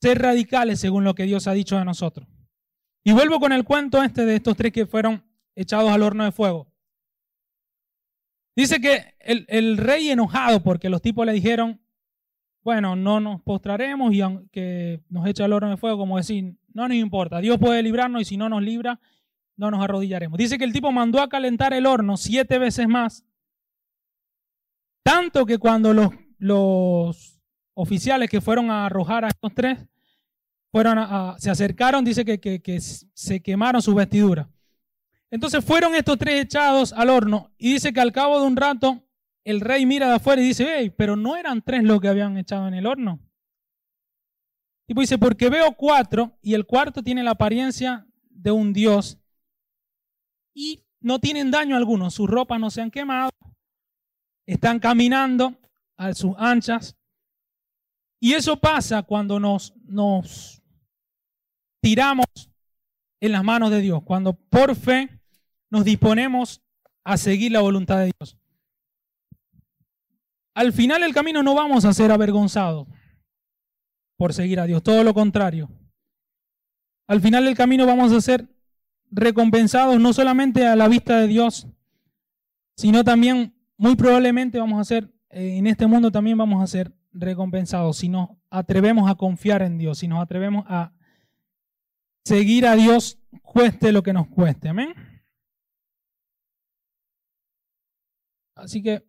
[0.00, 2.28] ser radicales según lo que Dios ha dicho de nosotros.
[3.04, 5.24] Y vuelvo con el cuento este de estos tres que fueron
[5.54, 6.72] echados al horno de fuego.
[8.56, 11.80] Dice que el, rey enojado porque los tipos le dijeron,
[12.66, 16.88] bueno, no nos postraremos y aunque nos eche al horno de fuego, como decir, no
[16.88, 18.98] nos importa, Dios puede librarnos y si no nos libra,
[19.56, 20.36] no nos arrodillaremos.
[20.36, 23.24] Dice que el tipo mandó a calentar el horno siete veces más,
[25.04, 27.40] tanto que cuando los, los
[27.74, 29.86] oficiales que fueron a arrojar a estos tres
[30.72, 30.98] fueron
[31.38, 34.48] se acercaron, dice que, se quemaron sus vestiduras.
[35.30, 39.05] Entonces fueron estos tres echados al horno y dice que al cabo de un rato
[39.46, 42.36] el rey mira de afuera y dice, hey, pero no eran tres los que habían
[42.36, 43.20] echado en el horno.
[44.88, 49.20] Y dice, porque veo cuatro y el cuarto tiene la apariencia de un dios
[50.52, 53.30] y no tienen daño alguno, sus ropas no se han quemado,
[54.46, 55.54] están caminando
[55.96, 56.96] a sus anchas.
[58.18, 60.60] Y eso pasa cuando nos, nos
[61.80, 62.26] tiramos
[63.20, 65.20] en las manos de Dios, cuando por fe
[65.70, 66.64] nos disponemos
[67.04, 68.36] a seguir la voluntad de Dios.
[70.56, 72.88] Al final del camino no vamos a ser avergonzados
[74.16, 75.68] por seguir a Dios, todo lo contrario.
[77.06, 78.48] Al final del camino vamos a ser
[79.10, 81.68] recompensados no solamente a la vista de Dios,
[82.74, 86.90] sino también muy probablemente vamos a ser, eh, en este mundo también vamos a ser
[87.12, 90.94] recompensados si nos atrevemos a confiar en Dios, si nos atrevemos a
[92.24, 94.70] seguir a Dios cueste lo que nos cueste.
[94.70, 94.94] Amén.
[98.54, 99.04] Así que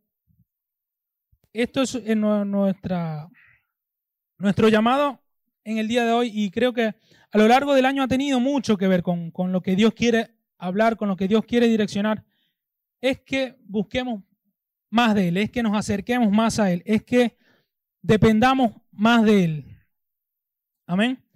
[1.62, 3.30] esto es nuestra,
[4.38, 5.22] nuestro llamado
[5.64, 6.96] en el día de hoy y creo que
[7.32, 9.94] a lo largo del año ha tenido mucho que ver con, con lo que Dios
[9.94, 12.24] quiere hablar, con lo que Dios quiere direccionar.
[13.02, 14.24] Es que busquemos
[14.90, 17.38] más de Él, es que nos acerquemos más a Él, es que
[18.02, 19.78] dependamos más de Él.
[20.86, 21.28] Amén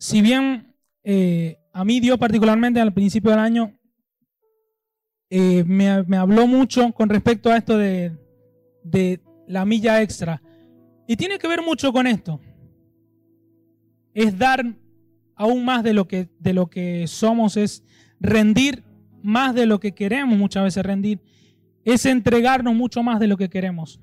[0.00, 3.78] si bien eh, a mí Dios particularmente al principio del año
[5.28, 8.16] eh, me, habló mucho con respecto a esto de,
[9.46, 10.42] la milla extra.
[11.06, 12.40] Y tiene que ver mucho con esto.
[14.14, 14.64] Es dar
[15.34, 17.82] aún más de lo que, de lo que somos, es
[18.20, 18.84] rendir
[19.22, 21.20] más de lo que queremos muchas veces rendir.
[21.84, 24.00] Es entregarnos mucho más de lo que queremos.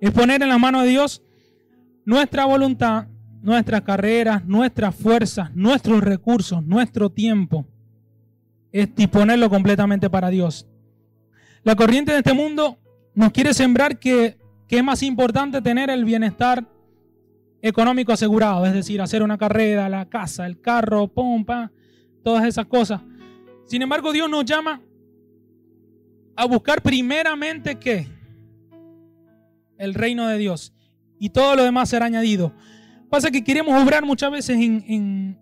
[0.00, 1.22] Es poner en la mano de Dios
[2.04, 3.06] nuestra voluntad
[3.44, 7.66] nuestras carreras, nuestras fuerzas, nuestros recursos, nuestro tiempo,
[8.72, 10.66] es disponerlo completamente para Dios.
[11.62, 12.78] La corriente de este mundo
[13.14, 14.38] nos quiere sembrar que,
[14.68, 16.66] es más importante tener el bienestar
[17.62, 21.70] económico asegurado, es decir, hacer una carrera, la casa, el carro, pompa,
[22.24, 23.00] todas esas cosas.
[23.66, 24.82] Sin embargo, Dios nos llama
[26.34, 28.08] a buscar primeramente qué?
[29.78, 30.72] El reino de Dios.
[31.20, 32.52] Y todo lo demás será añadido.
[33.08, 35.38] Pasa que queremos obrar muchas veces en,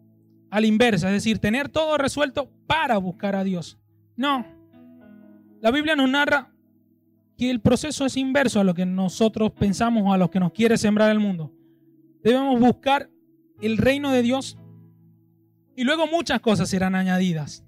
[0.51, 3.79] a la inversa, es decir, tener todo resuelto para buscar a Dios.
[4.15, 4.45] No.
[5.63, 6.52] La Biblia nos narra
[7.43, 10.53] que el proceso es inverso a lo que nosotros pensamos o a lo que nos
[10.53, 11.53] quiere sembrar el mundo.
[12.23, 13.11] Debemos buscar
[13.61, 14.57] el reino de Dios
[15.75, 17.65] y luego muchas cosas serán añadidas.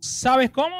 [0.00, 0.74] ¿Sabes cómo?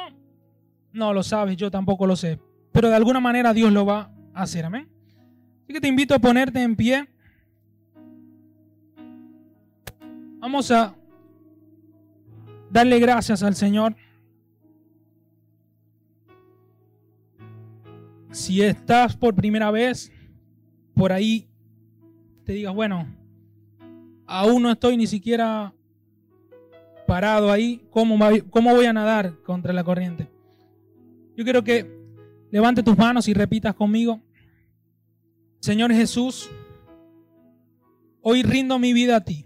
[0.91, 2.41] No lo sabes, yo tampoco lo sé.
[2.73, 4.65] Pero de alguna manera Dios lo va a hacer.
[4.65, 4.89] Amén.
[5.63, 7.07] Así que te invito a ponerte en pie.
[10.39, 10.93] Vamos a
[12.69, 13.95] darle gracias al Señor.
[18.31, 20.11] Si estás por primera vez
[20.93, 21.47] por ahí,
[22.45, 23.07] te digas, bueno,
[24.25, 25.73] aún no estoy ni siquiera
[27.07, 28.17] parado ahí, ¿cómo,
[28.51, 30.27] ¿cómo voy a nadar contra la corriente?
[31.35, 31.89] Yo quiero que
[32.51, 34.21] levante tus manos y repitas conmigo,
[35.59, 36.49] Señor Jesús,
[38.21, 39.45] hoy rindo mi vida a ti.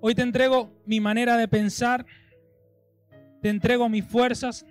[0.00, 2.04] Hoy te entrego mi manera de pensar,
[3.40, 4.66] te entrego mis fuerzas,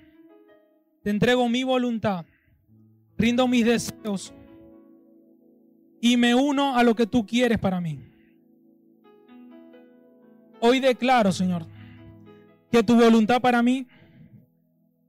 [1.04, 2.26] te entrego mi voluntad,
[3.18, 4.34] rindo mis deseos
[6.00, 8.00] y me uno a lo que tú quieres para mí.
[10.62, 11.68] Hoy declaro, Señor,
[12.72, 13.86] que tu voluntad para mí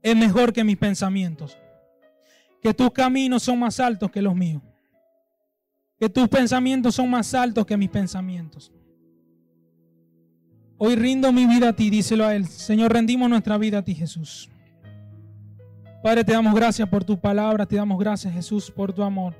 [0.03, 1.57] es mejor que mis pensamientos,
[2.61, 4.63] que tus caminos son más altos que los míos,
[5.97, 8.73] que tus pensamientos son más altos que mis pensamientos.
[10.77, 12.49] Hoy rindo mi vida a ti, díselo a Él.
[12.49, 14.51] Señor, rendimos nuestra vida a ti, Jesús.
[16.05, 19.35] Padre, te damos gracias por tu palabra, te damos gracias, Jesús, por tu amor.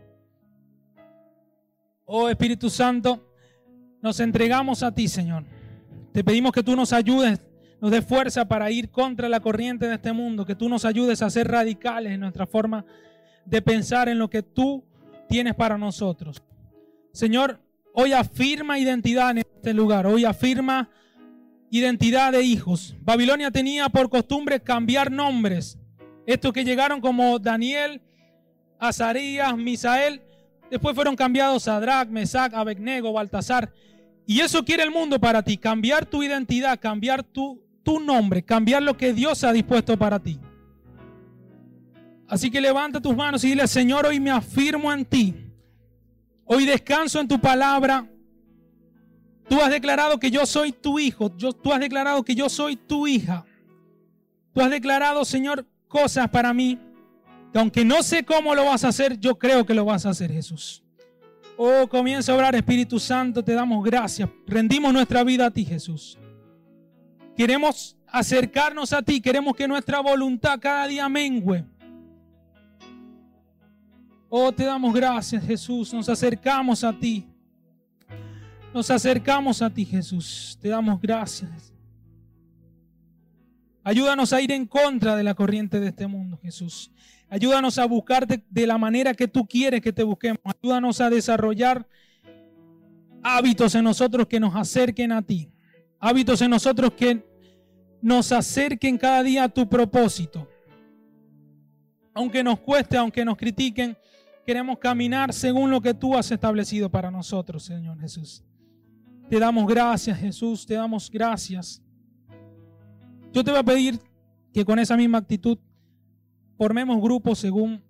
[2.07, 3.23] Oh Espíritu Santo,
[4.01, 5.45] nos entregamos a ti, Señor.
[6.11, 7.47] Te pedimos que tú nos ayudes,
[7.83, 11.21] nos dé fuerza para ir contra la corriente de este mundo, que tú nos ayudes
[11.21, 12.87] a ser radicales en nuestra forma
[13.45, 14.83] de pensar en lo que tú
[15.29, 16.43] tienes para nosotros.
[17.13, 17.61] Señor,
[17.93, 20.89] hoy afirma identidad en este lugar, hoy afirma
[21.69, 22.97] identidad de hijos.
[23.03, 25.79] Babilonia tenía por costumbre cambiar nombres.
[26.27, 28.01] Estos que llegaron como Daniel,
[28.79, 30.23] Azarías, Misael,
[30.75, 33.73] Después fueron cambiados a Drag, Mesac, Abednego, Baltasar.
[34.27, 38.83] Y eso quiere el mundo para ti, cambiar tu identidad, cambiar tu, tu nombre, cambiar
[38.83, 40.41] lo que Dios ha dispuesto para ti.
[42.27, 45.35] Así que levanta tus manos y dile, Señor, hoy me afirmo en ti.
[46.47, 48.09] Hoy descanso en tu palabra.
[49.49, 51.31] Tú has declarado que yo soy tu hijo.
[51.31, 53.45] tú has declarado que yo soy tu hija.
[54.55, 56.79] Tú has declarado, Señor, cosas para mí
[57.59, 60.33] aunque no sé cómo lo vas a hacer, yo creo que lo vas a hacer,
[60.33, 60.83] Jesús.
[61.57, 64.29] Oh, comienza a orar, Espíritu Santo, te damos gracias.
[64.47, 66.19] Rendimos nuestra vida a ti, Jesús.
[67.37, 71.65] Queremos acercarnos a ti, queremos que nuestra voluntad cada día mengue.
[74.29, 75.95] Oh, te damos gracias, Jesús.
[75.95, 77.25] Nos acercamos a ti.
[78.73, 80.59] Nos acercamos a ti, Jesús.
[80.61, 81.74] Te damos gracias.
[83.85, 86.91] Ayúdanos a ir en contra de la corriente de este mundo, Jesús.
[87.29, 90.41] Ayúdanos a buscarte de la manera que tú quieres que te busquemos.
[90.43, 91.87] Ayúdanos a desarrollar
[93.23, 95.51] hábitos en nosotros que nos acerquen a ti.
[96.01, 97.23] Hábitos en nosotros que
[98.01, 100.49] nos acerquen cada día a tu propósito.
[102.15, 103.99] Aunque nos cueste, aunque nos critiquen,
[104.47, 108.43] queremos caminar según lo que tú has establecido para nosotros, Señor Jesús.
[109.29, 111.84] Te damos gracias, Jesús, te damos gracias.
[113.35, 113.99] Yo te voy a pedir
[114.53, 115.59] que con esa misma actitud
[116.57, 117.83] formemos grupos según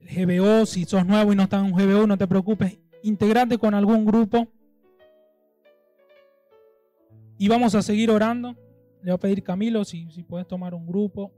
[0.00, 0.66] GBO.
[0.66, 2.80] Si sos nuevo y no estás en un GBO, no te preocupes.
[3.04, 4.48] Integrate con algún grupo.
[7.38, 8.56] Y vamos a seguir orando.
[9.00, 11.32] Le voy a pedir Camilo si, si puedes tomar un grupo.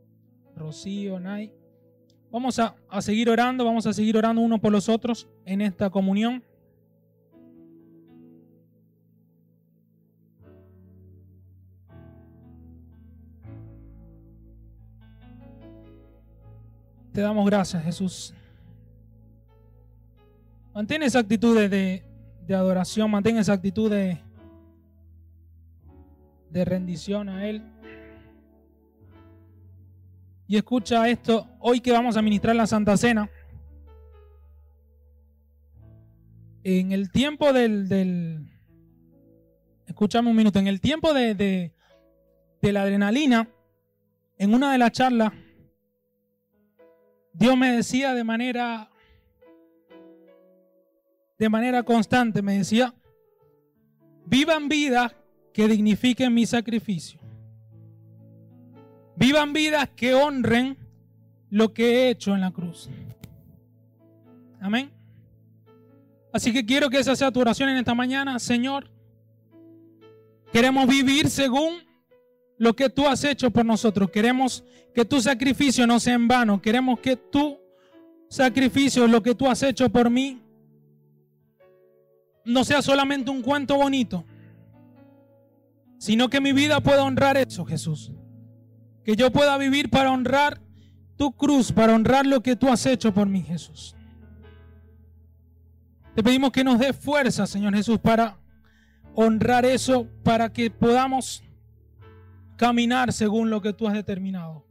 [0.56, 1.52] Rocío, Nay.
[2.30, 5.90] Vamos a, a seguir orando, vamos a seguir orando unos por los otros en esta
[5.90, 6.42] comunión.
[17.20, 18.32] Te damos gracias, Jesús.
[20.72, 22.02] Mantén esa actitud de,
[22.48, 24.18] adoración, mantén esa actitud de,
[26.48, 27.62] de rendición a Él.
[30.48, 33.28] Y escucha esto, hoy que vamos a ministrar la Santa Cena,
[36.64, 38.50] en el tiempo del, del
[39.86, 41.74] escúchame un minuto, en el tiempo de, de,
[42.62, 43.46] de la adrenalina,
[44.38, 45.34] en una de las charlas,
[47.40, 48.90] Dios me decía de manera
[51.38, 52.94] de manera constante, me decía,
[54.26, 55.16] vivan vidas
[55.54, 57.18] que dignifiquen mi sacrificio.
[59.16, 60.76] Vivan vidas que honren
[61.48, 62.90] lo que he hecho en la cruz.
[64.60, 64.90] Amén.
[66.34, 68.90] Así que quiero que esa sea tu oración en esta mañana, Señor.
[70.52, 71.89] Queremos vivir según
[72.60, 74.10] lo que tú has hecho por nosotros.
[74.10, 74.62] Queremos
[74.94, 76.60] que tu sacrificio no sea en vano.
[76.60, 77.58] Queremos que tu
[78.28, 80.42] sacrificio, lo que tú has hecho por mí,
[82.44, 84.26] no sea solamente un cuento bonito,
[85.96, 88.12] sino que mi vida pueda honrar eso, Jesús.
[89.04, 90.60] Que yo pueda vivir para honrar
[91.16, 93.96] tu cruz, para honrar lo que tú has hecho por mí, Jesús.
[96.14, 98.36] Te pedimos que nos dé fuerza, Señor Jesús, para
[99.14, 101.42] honrar eso, para que podamos
[102.60, 104.66] caminar según lo que tú has determinado.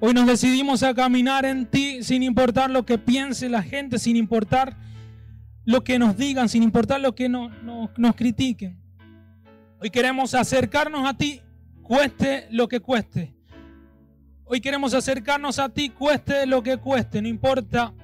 [0.00, 4.16] Hoy nos decidimos a caminar en ti sin importar lo que piense la gente, sin
[4.16, 4.76] importar
[5.64, 8.76] lo que nos digan, sin importar lo que nos critiquen.
[9.80, 11.42] Hoy queremos acercarnos a ti,
[11.80, 13.32] cueste lo que cueste.
[14.46, 17.94] Hoy queremos acercarnos a ti, cueste lo que cueste, no importa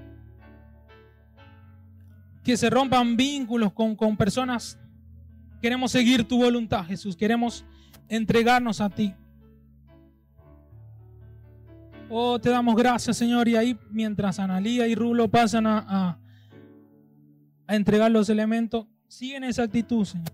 [2.44, 4.78] que se rompan vínculos con, con personas.
[5.60, 7.16] Queremos seguir tu voluntad, Jesús.
[7.16, 7.64] Queremos
[8.08, 9.14] entregarnos a ti.
[12.08, 13.46] Oh, te damos gracias, Señor.
[13.46, 16.18] Y ahí, mientras Analía y Rulo pasan a, a,
[17.66, 20.32] a entregar los elementos, siguen esa actitud, Señor.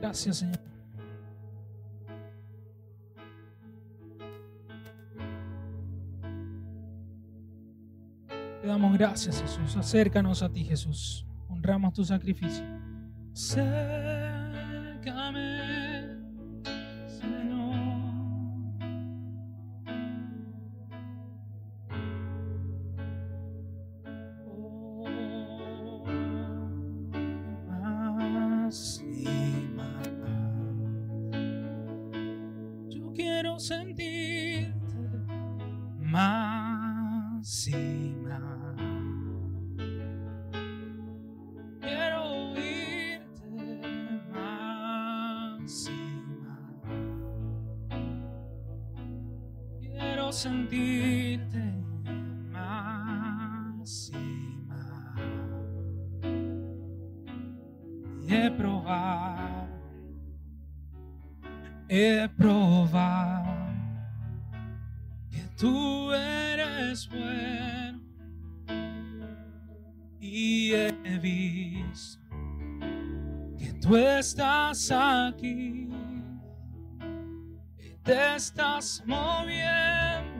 [0.00, 0.69] Gracias, Señor.
[8.70, 9.76] Damos gracias, Jesús.
[9.76, 11.26] Acércanos a ti, Jesús.
[11.48, 12.64] Honramos tu sacrificio.
[13.32, 15.00] Acércame,
[58.30, 59.68] he probado,
[61.88, 63.56] he probado
[65.30, 68.00] que tú eres bueno
[70.20, 72.20] y he visto
[73.58, 75.88] que tú estás aquí
[77.78, 80.30] y te estás moviendo.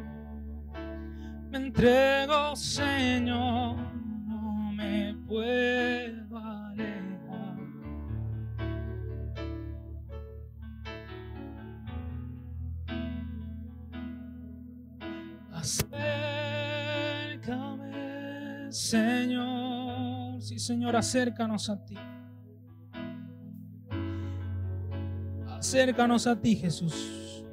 [1.51, 3.77] Me entrego, Señor,
[4.29, 6.10] no me puedo
[18.91, 20.43] Señor.
[20.43, 21.97] Sí, Señor, acércanos a ti.
[25.47, 27.45] Acércanos a ti, Jesús.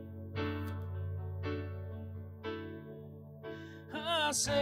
[3.94, 4.56] Acércame,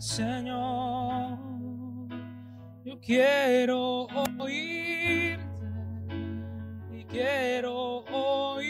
[0.00, 1.38] Señor.
[2.84, 4.08] Yo quiero
[4.40, 5.46] oírte
[6.90, 8.61] y quiero oírte.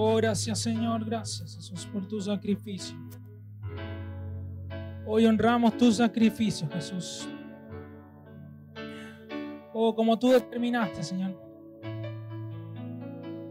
[0.00, 2.96] Oh, gracias Señor, gracias Jesús por tu sacrificio.
[5.04, 7.28] Hoy honramos tu sacrificio, Jesús.
[9.72, 11.34] Oh, como tú determinaste, Señor.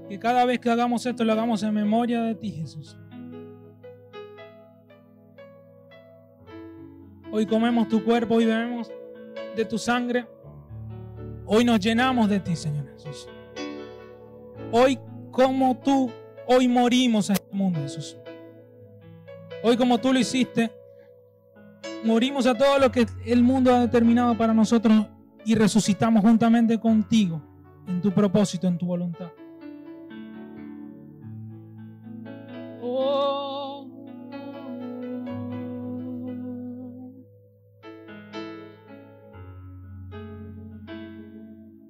[0.07, 2.97] Que cada vez que hagamos esto lo hagamos en memoria de ti, Jesús.
[7.29, 8.89] Hoy comemos tu cuerpo, hoy bebemos
[9.53, 10.25] de tu sangre.
[11.45, 13.27] Hoy nos llenamos de ti, Señor Jesús.
[14.71, 14.97] Hoy
[15.29, 16.09] como tú,
[16.47, 18.17] hoy morimos a este mundo, Jesús.
[19.63, 20.71] Hoy como tú lo hiciste,
[22.03, 25.05] morimos a todo lo que el mundo ha determinado para nosotros
[25.45, 27.41] y resucitamos juntamente contigo
[27.87, 29.31] en tu propósito, en tu voluntad.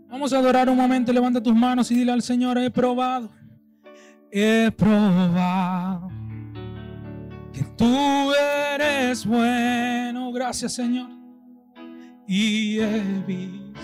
[0.10, 3.30] Vamos a adorar un momento, levanta tus manos y dile al Señor, he probado,
[4.32, 6.11] he probado
[7.53, 11.09] que tú eres bueno, gracias Señor,
[12.28, 13.82] y he visto,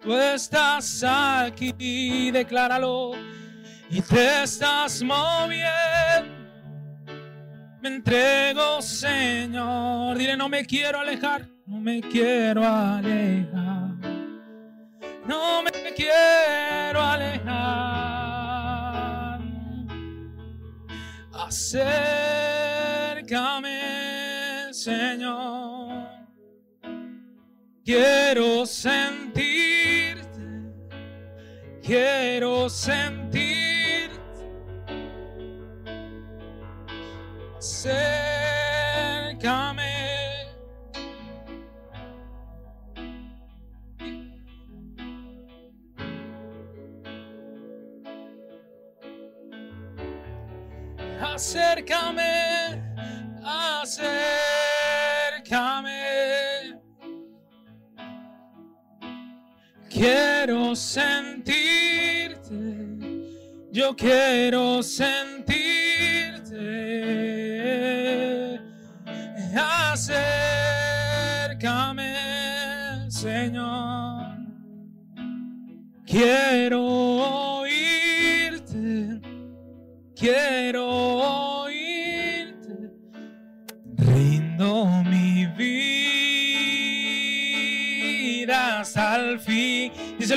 [0.00, 3.12] tú estás aquí, decláralo,
[3.90, 6.34] y te estás moviendo.
[7.84, 10.16] Me entrego, Señor.
[10.16, 13.90] Dile, no me quiero alejar, no me quiero alejar.
[15.26, 17.83] No me quiero alejar.
[21.54, 23.30] Acércame,
[24.72, 26.08] Señor.
[27.84, 30.40] Quiero sentirte.
[31.80, 33.44] Quiero sentirte.
[51.44, 52.80] Acércame,
[53.44, 54.00] acércame.
[59.90, 62.40] Quiero sentirte,
[63.70, 65.23] yo quiero sentirte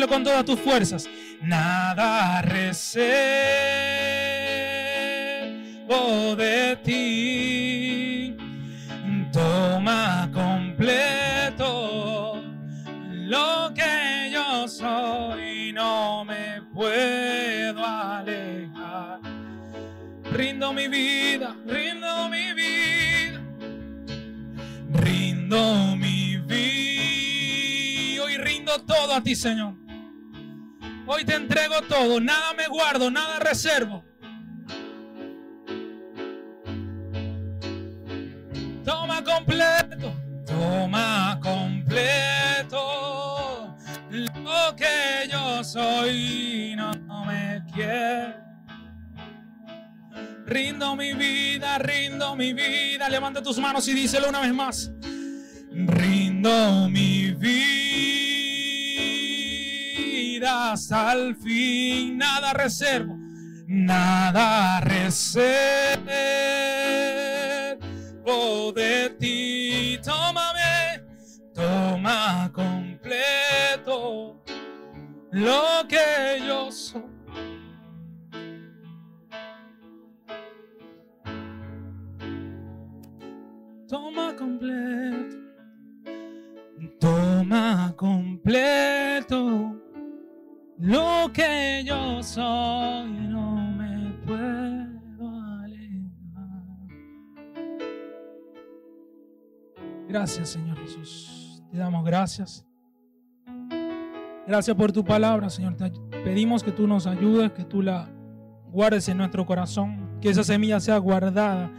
[0.08, 1.08] Con todas tus fuerzas.
[1.42, 3.08] Nada reservo
[6.36, 8.38] de ti
[9.38, 11.68] toma completo
[13.12, 19.20] lo que yo soy, no me puedo alejar.
[20.32, 23.42] Rindo mi vida, rindo mi vida,
[24.94, 28.24] rindo mi vida.
[28.24, 29.77] Hoy rindo todo a ti, Señor.
[31.10, 34.04] Hoy te entrego todo, nada me guardo, nada reservo.
[38.84, 40.14] Toma completo,
[40.46, 42.78] toma completo
[44.12, 46.92] lo que yo soy, no,
[47.26, 48.46] me quiero.
[50.46, 53.08] Rindo mi vida, rindo mi vida.
[53.08, 54.92] Levanta tus manos y díselo una vez más.
[55.72, 57.77] Rindo mi vida
[60.48, 62.18] hasta el fin.
[62.18, 63.18] Nada reservo,
[63.68, 66.08] nada reservo
[68.74, 70.00] de ti.
[70.04, 71.04] Tómame,
[71.54, 74.42] toma completo
[75.32, 77.04] lo que yo soy.
[83.88, 85.38] Toma completo,
[87.00, 89.77] toma completo
[90.78, 94.78] lo que yo soy, no me puedo.
[100.08, 101.62] Gracias, Señor Jesús.
[101.70, 102.66] Te damos gracias.
[104.48, 105.76] Gracias por tu palabra, Señor.
[105.76, 105.92] Te
[106.24, 108.10] pedimos que tú nos ayudes, que tú la
[108.72, 111.70] guardes en nuestro corazón, que esa semilla sea guardada,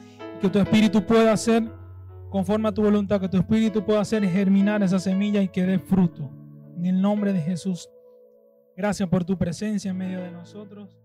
[0.40, 1.72] que tu espíritu pueda hacer
[2.28, 5.78] conforme a tu voluntad, que tu espíritu pueda hacer germinar esa semilla y que dé
[5.78, 6.30] fruto.
[6.76, 7.88] En el nombre de Jesús.
[8.78, 10.96] Gracias por tu presencia en medio de nosotros.